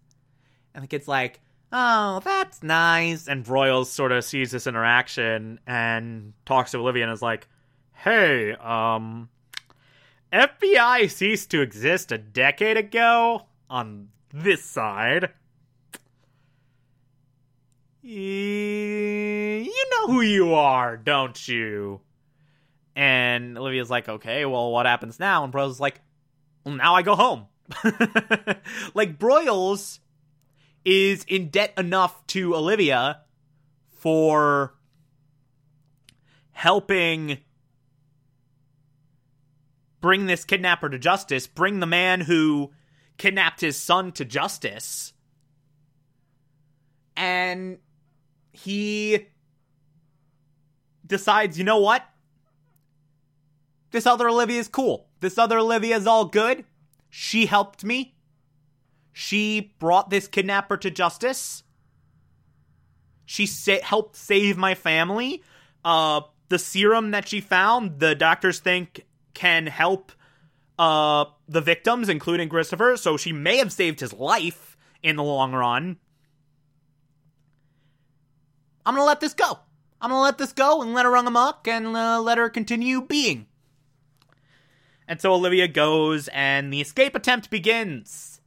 And 0.73 0.83
the 0.83 0.87
kid's 0.87 1.07
like, 1.07 1.39
oh, 1.71 2.21
that's 2.23 2.63
nice. 2.63 3.27
And 3.27 3.45
Broyles 3.45 3.87
sort 3.87 4.11
of 4.11 4.23
sees 4.23 4.51
this 4.51 4.67
interaction 4.67 5.59
and 5.67 6.33
talks 6.45 6.71
to 6.71 6.79
Olivia 6.79 7.03
and 7.03 7.13
is 7.13 7.21
like, 7.21 7.47
hey, 7.93 8.53
um, 8.53 9.29
FBI 10.33 11.09
ceased 11.09 11.51
to 11.51 11.61
exist 11.61 12.11
a 12.11 12.17
decade 12.17 12.77
ago 12.77 13.43
on 13.69 14.09
this 14.33 14.63
side. 14.63 15.29
You 18.01 19.73
know 19.91 20.07
who 20.07 20.21
you 20.21 20.55
are, 20.55 20.97
don't 20.97 21.47
you? 21.47 22.01
And 22.95 23.57
Olivia's 23.57 23.89
like, 23.89 24.09
okay, 24.09 24.45
well, 24.45 24.71
what 24.71 24.85
happens 24.85 25.19
now? 25.19 25.43
And 25.43 25.51
Bro's 25.51 25.79
like, 25.79 26.01
well, 26.65 26.75
now 26.75 26.95
I 26.95 27.01
go 27.01 27.15
home. 27.15 27.47
like 28.93 29.17
Broyles 29.17 29.99
is 30.83 31.23
in 31.25 31.49
debt 31.49 31.73
enough 31.77 32.25
to 32.27 32.55
Olivia 32.55 33.21
for 33.99 34.73
helping 36.51 37.37
bring 40.01 40.25
this 40.25 40.43
kidnapper 40.43 40.89
to 40.89 40.99
justice, 40.99 41.47
bring 41.47 41.79
the 41.79 41.85
man 41.85 42.21
who 42.21 42.71
kidnapped 43.17 43.61
his 43.61 43.77
son 43.77 44.11
to 44.13 44.25
justice. 44.25 45.13
And 47.15 47.77
he 48.51 49.27
decides, 51.05 51.57
you 51.57 51.63
know 51.63 51.79
what? 51.79 52.03
This 53.91 54.05
other 54.05 54.29
Olivia 54.29 54.59
is 54.59 54.67
cool. 54.67 55.07
This 55.19 55.37
other 55.37 55.59
Olivia 55.59 55.97
is 55.97 56.07
all 56.07 56.25
good. 56.25 56.65
She 57.09 57.45
helped 57.45 57.83
me. 57.83 58.15
She 59.13 59.73
brought 59.79 60.09
this 60.09 60.27
kidnapper 60.27 60.77
to 60.77 60.89
justice. 60.89 61.63
She 63.25 63.45
sa- 63.45 63.81
helped 63.83 64.15
save 64.15 64.57
my 64.57 64.75
family. 64.75 65.43
Uh, 65.83 66.21
the 66.49 66.59
serum 66.59 67.11
that 67.11 67.27
she 67.27 67.41
found, 67.41 67.99
the 67.99 68.15
doctors 68.15 68.59
think 68.59 69.05
can 69.33 69.67
help 69.67 70.11
uh, 70.79 71.25
the 71.47 71.61
victims, 71.61 72.09
including 72.09 72.49
Christopher. 72.49 72.95
So 72.97 73.17
she 73.17 73.33
may 73.33 73.57
have 73.57 73.71
saved 73.71 73.99
his 73.99 74.13
life 74.13 74.77
in 75.03 75.17
the 75.17 75.23
long 75.23 75.53
run. 75.53 75.97
I'm 78.85 78.95
gonna 78.95 79.05
let 79.05 79.19
this 79.19 79.33
go. 79.33 79.59
I'm 79.99 80.09
gonna 80.09 80.23
let 80.23 80.37
this 80.37 80.53
go 80.53 80.81
and 80.81 80.93
let 80.93 81.05
her 81.05 81.11
run 81.11 81.27
amok 81.27 81.67
and 81.67 81.95
uh, 81.95 82.19
let 82.21 82.37
her 82.37 82.49
continue 82.49 83.01
being. 83.01 83.47
And 85.11 85.19
so 85.19 85.33
Olivia 85.33 85.67
goes, 85.67 86.29
and 86.29 86.71
the 86.71 86.79
escape 86.79 87.15
attempt 87.15 87.49
begins. 87.49 88.39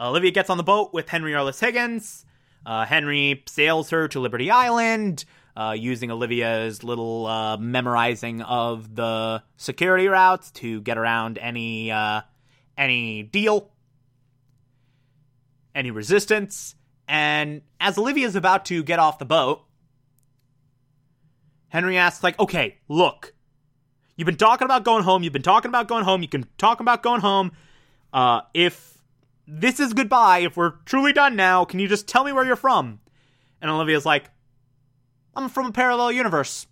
Olivia 0.00 0.32
gets 0.32 0.50
on 0.50 0.56
the 0.56 0.64
boat 0.64 0.92
with 0.92 1.08
Henry 1.08 1.30
Arliss 1.34 1.60
Higgins. 1.60 2.26
Uh, 2.66 2.84
Henry 2.84 3.44
sails 3.46 3.90
her 3.90 4.08
to 4.08 4.18
Liberty 4.18 4.50
Island, 4.50 5.24
uh, 5.56 5.76
using 5.78 6.10
Olivia's 6.10 6.82
little 6.82 7.26
uh, 7.26 7.58
memorizing 7.58 8.42
of 8.42 8.96
the 8.96 9.44
security 9.56 10.08
routes 10.08 10.50
to 10.50 10.80
get 10.80 10.98
around 10.98 11.38
any 11.38 11.92
uh, 11.92 12.22
any 12.76 13.22
deal, 13.22 13.70
any 15.76 15.92
resistance. 15.92 16.74
And 17.06 17.62
as 17.78 17.96
Olivia's 17.96 18.34
about 18.34 18.64
to 18.64 18.82
get 18.82 18.98
off 18.98 19.20
the 19.20 19.26
boat, 19.26 19.62
Henry 21.68 21.96
asks, 21.96 22.24
like, 22.24 22.36
okay, 22.40 22.78
look, 22.88 23.32
you've 24.18 24.26
been 24.26 24.36
talking 24.36 24.66
about 24.66 24.84
going 24.84 25.04
home, 25.04 25.22
you've 25.22 25.32
been 25.32 25.40
talking 25.40 25.70
about 25.70 25.88
going 25.88 26.04
home, 26.04 26.20
you 26.20 26.28
can 26.28 26.44
talk 26.58 26.80
about 26.80 27.02
going 27.02 27.22
home. 27.22 27.52
Uh, 28.12 28.42
if 28.52 28.98
this 29.46 29.80
is 29.80 29.94
goodbye, 29.94 30.40
if 30.40 30.56
we're 30.56 30.72
truly 30.84 31.14
done 31.14 31.36
now, 31.36 31.64
can 31.64 31.78
you 31.78 31.88
just 31.88 32.06
tell 32.06 32.24
me 32.24 32.32
where 32.32 32.44
you're 32.44 32.56
from? 32.56 33.00
And 33.62 33.70
Olivia's 33.70 34.04
like, 34.04 34.24
I'm 35.34 35.48
from 35.48 35.66
a 35.66 35.72
parallel 35.72 36.12
universe. 36.12 36.66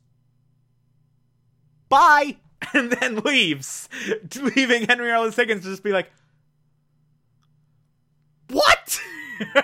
Bye! 1.88 2.36
And 2.72 2.90
then 2.90 3.16
leaves, 3.16 3.88
leaving 4.34 4.86
Henry 4.86 5.10
Arliss 5.10 5.36
Higgins 5.36 5.62
to 5.62 5.68
just 5.68 5.82
be 5.84 5.92
like, 5.92 6.10
What? 8.48 9.00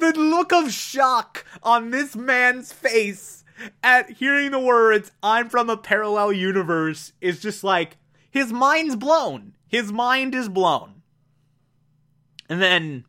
the 0.00 0.14
look 0.16 0.52
of 0.52 0.72
shock 0.72 1.44
on 1.62 1.90
this 1.90 2.16
man's 2.16 2.72
face 2.72 3.44
at 3.82 4.10
hearing 4.10 4.50
the 4.50 4.58
words, 4.58 5.12
I'm 5.22 5.48
from 5.48 5.70
a 5.70 5.76
parallel 5.76 6.32
universe, 6.32 7.12
is 7.20 7.40
just 7.40 7.64
like, 7.64 7.96
his 8.30 8.52
mind's 8.52 8.96
blown. 8.96 9.54
His 9.66 9.92
mind 9.92 10.34
is 10.34 10.48
blown. 10.48 11.02
And 12.48 12.60
then 12.60 13.04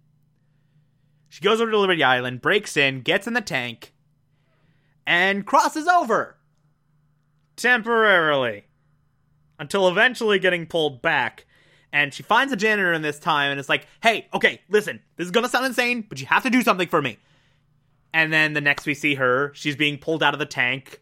she 1.30 1.42
goes 1.42 1.62
over 1.62 1.72
to 1.72 1.78
Liberty 1.80 2.04
Island, 2.04 2.42
breaks 2.42 2.76
in, 2.76 3.02
gets 3.02 3.28
in 3.28 3.34
the 3.34 3.42
tank, 3.42 3.94
and 5.06 5.46
crosses 5.46 5.88
over. 5.88 6.38
Temporarily. 7.56 8.66
Until 9.58 9.88
eventually 9.88 10.40
getting 10.40 10.66
pulled 10.66 11.02
back. 11.02 11.46
And 11.94 12.14
she 12.14 12.24
finds 12.24 12.54
a 12.54 12.56
janitor 12.56 12.94
in 12.94 13.02
this 13.02 13.20
time 13.20 13.52
and 13.52 13.60
it's 13.60 13.70
like, 13.70 13.88
hey, 14.02 14.28
okay, 14.34 14.62
listen, 14.70 15.02
this 15.18 15.26
is 15.26 15.32
gonna 15.32 15.50
sound 15.50 15.66
insane, 15.66 16.06
but 16.08 16.20
you 16.20 16.28
have 16.28 16.44
to 16.44 16.50
do 16.50 16.62
something 16.62 16.88
for 16.88 17.02
me. 17.02 17.18
And 18.14 18.32
then 18.32 18.54
the 18.54 18.62
next 18.62 18.86
we 18.86 18.94
see 18.94 19.16
her, 19.16 19.52
she's 19.54 19.76
being 19.76 19.98
pulled 19.98 20.22
out 20.22 20.34
of 20.34 20.40
the 20.40 20.46
tank 20.46 21.02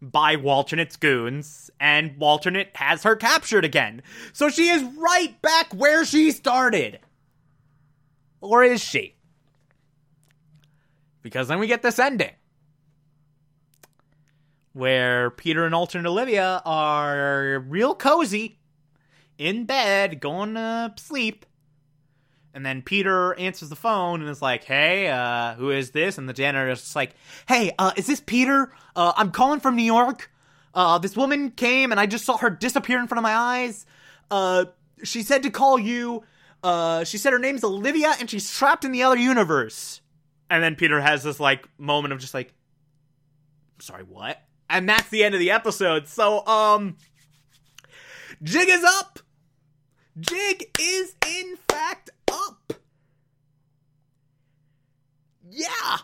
by 0.00 0.36
Walternate's 0.36 0.96
goons, 0.96 1.70
and 1.80 2.16
Walternate 2.18 2.76
has 2.76 3.02
her 3.02 3.16
captured 3.16 3.64
again. 3.64 4.02
So 4.32 4.48
she 4.48 4.68
is 4.68 4.82
right 4.96 5.40
back 5.42 5.72
where 5.74 6.04
she 6.04 6.30
started. 6.30 7.00
Or 8.40 8.62
is 8.62 8.82
she? 8.82 9.16
Because 11.22 11.48
then 11.48 11.58
we 11.58 11.66
get 11.66 11.82
this 11.82 11.98
ending. 11.98 12.32
Where 14.72 15.30
Peter 15.30 15.64
and 15.64 15.74
alternate 15.74 16.08
Olivia 16.08 16.62
are 16.64 17.64
real 17.66 17.94
cozy 17.94 18.58
in 19.38 19.64
bed, 19.64 20.20
going 20.20 20.54
to 20.54 20.92
sleep. 20.96 21.46
And 22.56 22.64
then 22.64 22.80
Peter 22.80 23.34
answers 23.34 23.68
the 23.68 23.76
phone 23.76 24.22
and 24.22 24.30
is 24.30 24.40
like, 24.40 24.64
"Hey, 24.64 25.08
uh, 25.08 25.52
who 25.56 25.70
is 25.70 25.90
this?" 25.90 26.16
And 26.16 26.26
the 26.26 26.32
janitor 26.32 26.70
is 26.70 26.80
just 26.80 26.96
like, 26.96 27.14
"Hey, 27.46 27.70
uh, 27.78 27.92
is 27.96 28.06
this 28.06 28.20
Peter? 28.20 28.72
Uh, 28.96 29.12
I'm 29.14 29.30
calling 29.30 29.60
from 29.60 29.76
New 29.76 29.82
York. 29.82 30.32
Uh, 30.72 30.96
this 30.96 31.14
woman 31.14 31.50
came 31.50 31.90
and 31.90 32.00
I 32.00 32.06
just 32.06 32.24
saw 32.24 32.38
her 32.38 32.48
disappear 32.48 32.98
in 32.98 33.08
front 33.08 33.18
of 33.18 33.24
my 33.24 33.34
eyes. 33.34 33.84
Uh, 34.30 34.64
she 35.04 35.22
said 35.22 35.42
to 35.42 35.50
call 35.50 35.78
you. 35.78 36.24
Uh, 36.62 37.04
she 37.04 37.18
said 37.18 37.34
her 37.34 37.38
name's 37.38 37.62
Olivia 37.62 38.14
and 38.18 38.30
she's 38.30 38.50
trapped 38.50 38.86
in 38.86 38.92
the 38.92 39.02
other 39.02 39.18
universe." 39.18 40.00
And 40.48 40.62
then 40.62 40.76
Peter 40.76 40.98
has 40.98 41.22
this 41.22 41.38
like 41.38 41.68
moment 41.76 42.14
of 42.14 42.20
just 42.20 42.32
like, 42.32 42.54
"Sorry, 43.80 44.02
what?" 44.02 44.42
And 44.70 44.88
that's 44.88 45.10
the 45.10 45.24
end 45.24 45.34
of 45.34 45.40
the 45.40 45.50
episode. 45.50 46.08
So, 46.08 46.46
um, 46.46 46.96
jig 48.42 48.70
is 48.70 48.82
up. 48.82 49.18
Jig 50.18 50.70
is 50.80 51.14
in 51.26 51.58
fact 51.68 52.08
up. 52.32 52.72
Yeah. 55.50 55.98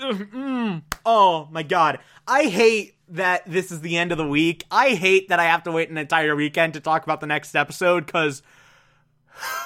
Mm. 0.00 0.82
Oh 1.04 1.48
my 1.50 1.62
god. 1.62 1.98
I 2.26 2.44
hate 2.44 2.94
that 3.08 3.42
this 3.46 3.70
is 3.70 3.80
the 3.80 3.96
end 3.96 4.12
of 4.12 4.18
the 4.18 4.26
week. 4.26 4.64
I 4.70 4.90
hate 4.90 5.28
that 5.28 5.38
I 5.40 5.44
have 5.44 5.64
to 5.64 5.72
wait 5.72 5.90
an 5.90 5.98
entire 5.98 6.34
weekend 6.34 6.74
to 6.74 6.80
talk 6.80 7.02
about 7.04 7.20
the 7.20 7.26
next 7.26 7.54
episode 7.54 8.06
because. 8.06 8.42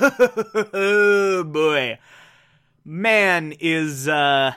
oh 0.01 1.45
boy. 1.47 1.99
Man, 2.85 3.53
is, 3.61 4.09
uh. 4.09 4.53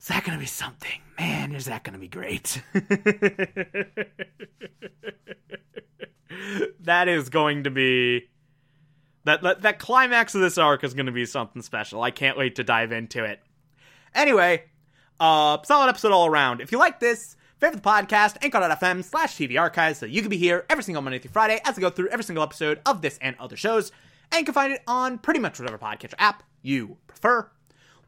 Is 0.00 0.08
that 0.08 0.24
gonna 0.24 0.38
be 0.38 0.46
something? 0.46 1.00
Man, 1.18 1.54
is 1.54 1.66
that 1.66 1.84
gonna 1.84 1.98
be 1.98 2.08
great? 2.08 2.62
that 6.80 7.08
is 7.08 7.28
going 7.28 7.64
to 7.64 7.70
be 7.70 8.28
that, 9.24 9.42
that 9.42 9.62
that 9.62 9.78
climax 9.78 10.34
of 10.34 10.40
this 10.40 10.58
arc 10.58 10.84
is 10.84 10.94
going 10.94 11.06
to 11.06 11.12
be 11.12 11.26
something 11.26 11.62
special. 11.62 12.02
I 12.02 12.10
can't 12.10 12.38
wait 12.38 12.56
to 12.56 12.64
dive 12.64 12.92
into 12.92 13.24
it. 13.24 13.40
Anyway, 14.14 14.64
uh, 15.18 15.58
solid 15.62 15.88
episode 15.88 16.12
all 16.12 16.26
around. 16.26 16.60
If 16.60 16.72
you 16.72 16.78
like 16.78 17.00
this, 17.00 17.36
favorite 17.58 17.82
the 17.82 17.88
podcast, 17.88 18.36
anchor.fm 18.42 19.04
slash 19.04 19.36
TV 19.36 19.60
archives, 19.60 19.98
so 19.98 20.06
you 20.06 20.22
can 20.22 20.30
be 20.30 20.38
here 20.38 20.64
every 20.70 20.82
single 20.82 21.02
Monday 21.02 21.18
through 21.18 21.32
Friday 21.32 21.60
as 21.64 21.76
I 21.76 21.80
go 21.80 21.90
through 21.90 22.08
every 22.08 22.24
single 22.24 22.42
episode 22.42 22.80
of 22.86 23.02
this 23.02 23.18
and 23.20 23.36
other 23.38 23.56
shows. 23.56 23.92
And 24.32 24.40
you 24.40 24.44
can 24.44 24.54
find 24.54 24.72
it 24.72 24.82
on 24.86 25.18
pretty 25.18 25.40
much 25.40 25.58
whatever 25.58 25.78
podcatcher 25.78 26.14
app 26.18 26.42
you 26.62 26.96
prefer. 27.06 27.50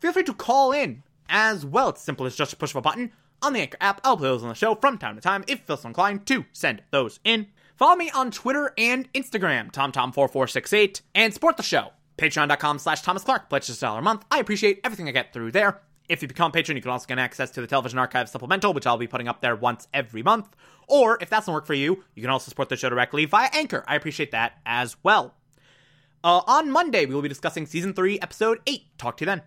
Feel 0.00 0.12
free 0.12 0.24
to 0.24 0.34
call 0.34 0.72
in 0.72 1.02
as 1.28 1.64
well. 1.64 1.90
It's 1.90 2.02
simple 2.02 2.26
as 2.26 2.36
just 2.36 2.52
a 2.52 2.56
push 2.56 2.70
of 2.70 2.76
a 2.76 2.80
button 2.80 3.12
on 3.42 3.52
the 3.52 3.60
Anchor 3.60 3.78
app. 3.80 4.00
I'll 4.04 4.16
play 4.16 4.28
those 4.28 4.42
on 4.42 4.48
the 4.48 4.54
show 4.54 4.74
from 4.74 4.98
time 4.98 5.16
to 5.16 5.20
time 5.20 5.44
if 5.46 5.58
you 5.60 5.64
feel 5.66 5.76
so 5.76 5.88
inclined 5.88 6.26
to 6.26 6.44
send 6.52 6.82
those 6.90 7.20
in. 7.24 7.48
Follow 7.82 7.96
me 7.96 8.12
on 8.12 8.30
Twitter 8.30 8.72
and 8.78 9.12
Instagram, 9.12 9.72
TomTom4468, 9.72 11.00
and 11.16 11.34
support 11.34 11.56
the 11.56 11.64
show. 11.64 11.88
Patreon.com 12.16 12.78
slash 12.78 13.02
Thomas 13.02 13.24
Clark. 13.24 13.48
Pledge 13.48 13.66
just 13.66 13.78
a 13.78 13.86
dollar 13.86 13.98
a 13.98 14.02
month. 14.02 14.24
I 14.30 14.38
appreciate 14.38 14.78
everything 14.84 15.08
I 15.08 15.10
get 15.10 15.32
through 15.32 15.50
there. 15.50 15.80
If 16.08 16.22
you 16.22 16.28
become 16.28 16.50
a 16.50 16.52
patron, 16.52 16.76
you 16.76 16.82
can 16.82 16.92
also 16.92 17.08
get 17.08 17.18
access 17.18 17.50
to 17.50 17.60
the 17.60 17.66
Television 17.66 17.98
Archive 17.98 18.28
Supplemental, 18.28 18.72
which 18.72 18.86
I'll 18.86 18.98
be 18.98 19.08
putting 19.08 19.26
up 19.26 19.40
there 19.40 19.56
once 19.56 19.88
every 19.92 20.22
month. 20.22 20.54
Or 20.86 21.18
if 21.20 21.28
that 21.30 21.38
doesn't 21.38 21.52
work 21.52 21.66
for 21.66 21.74
you, 21.74 22.04
you 22.14 22.22
can 22.22 22.30
also 22.30 22.50
support 22.50 22.68
the 22.68 22.76
show 22.76 22.88
directly 22.88 23.24
via 23.24 23.50
Anchor. 23.52 23.82
I 23.88 23.96
appreciate 23.96 24.30
that 24.30 24.60
as 24.64 24.94
well. 25.02 25.34
Uh, 26.22 26.42
on 26.46 26.70
Monday, 26.70 27.04
we 27.04 27.16
will 27.16 27.22
be 27.22 27.28
discussing 27.28 27.66
Season 27.66 27.94
3, 27.94 28.20
Episode 28.20 28.60
8. 28.64 28.96
Talk 28.96 29.16
to 29.16 29.24
you 29.24 29.26
then. 29.26 29.40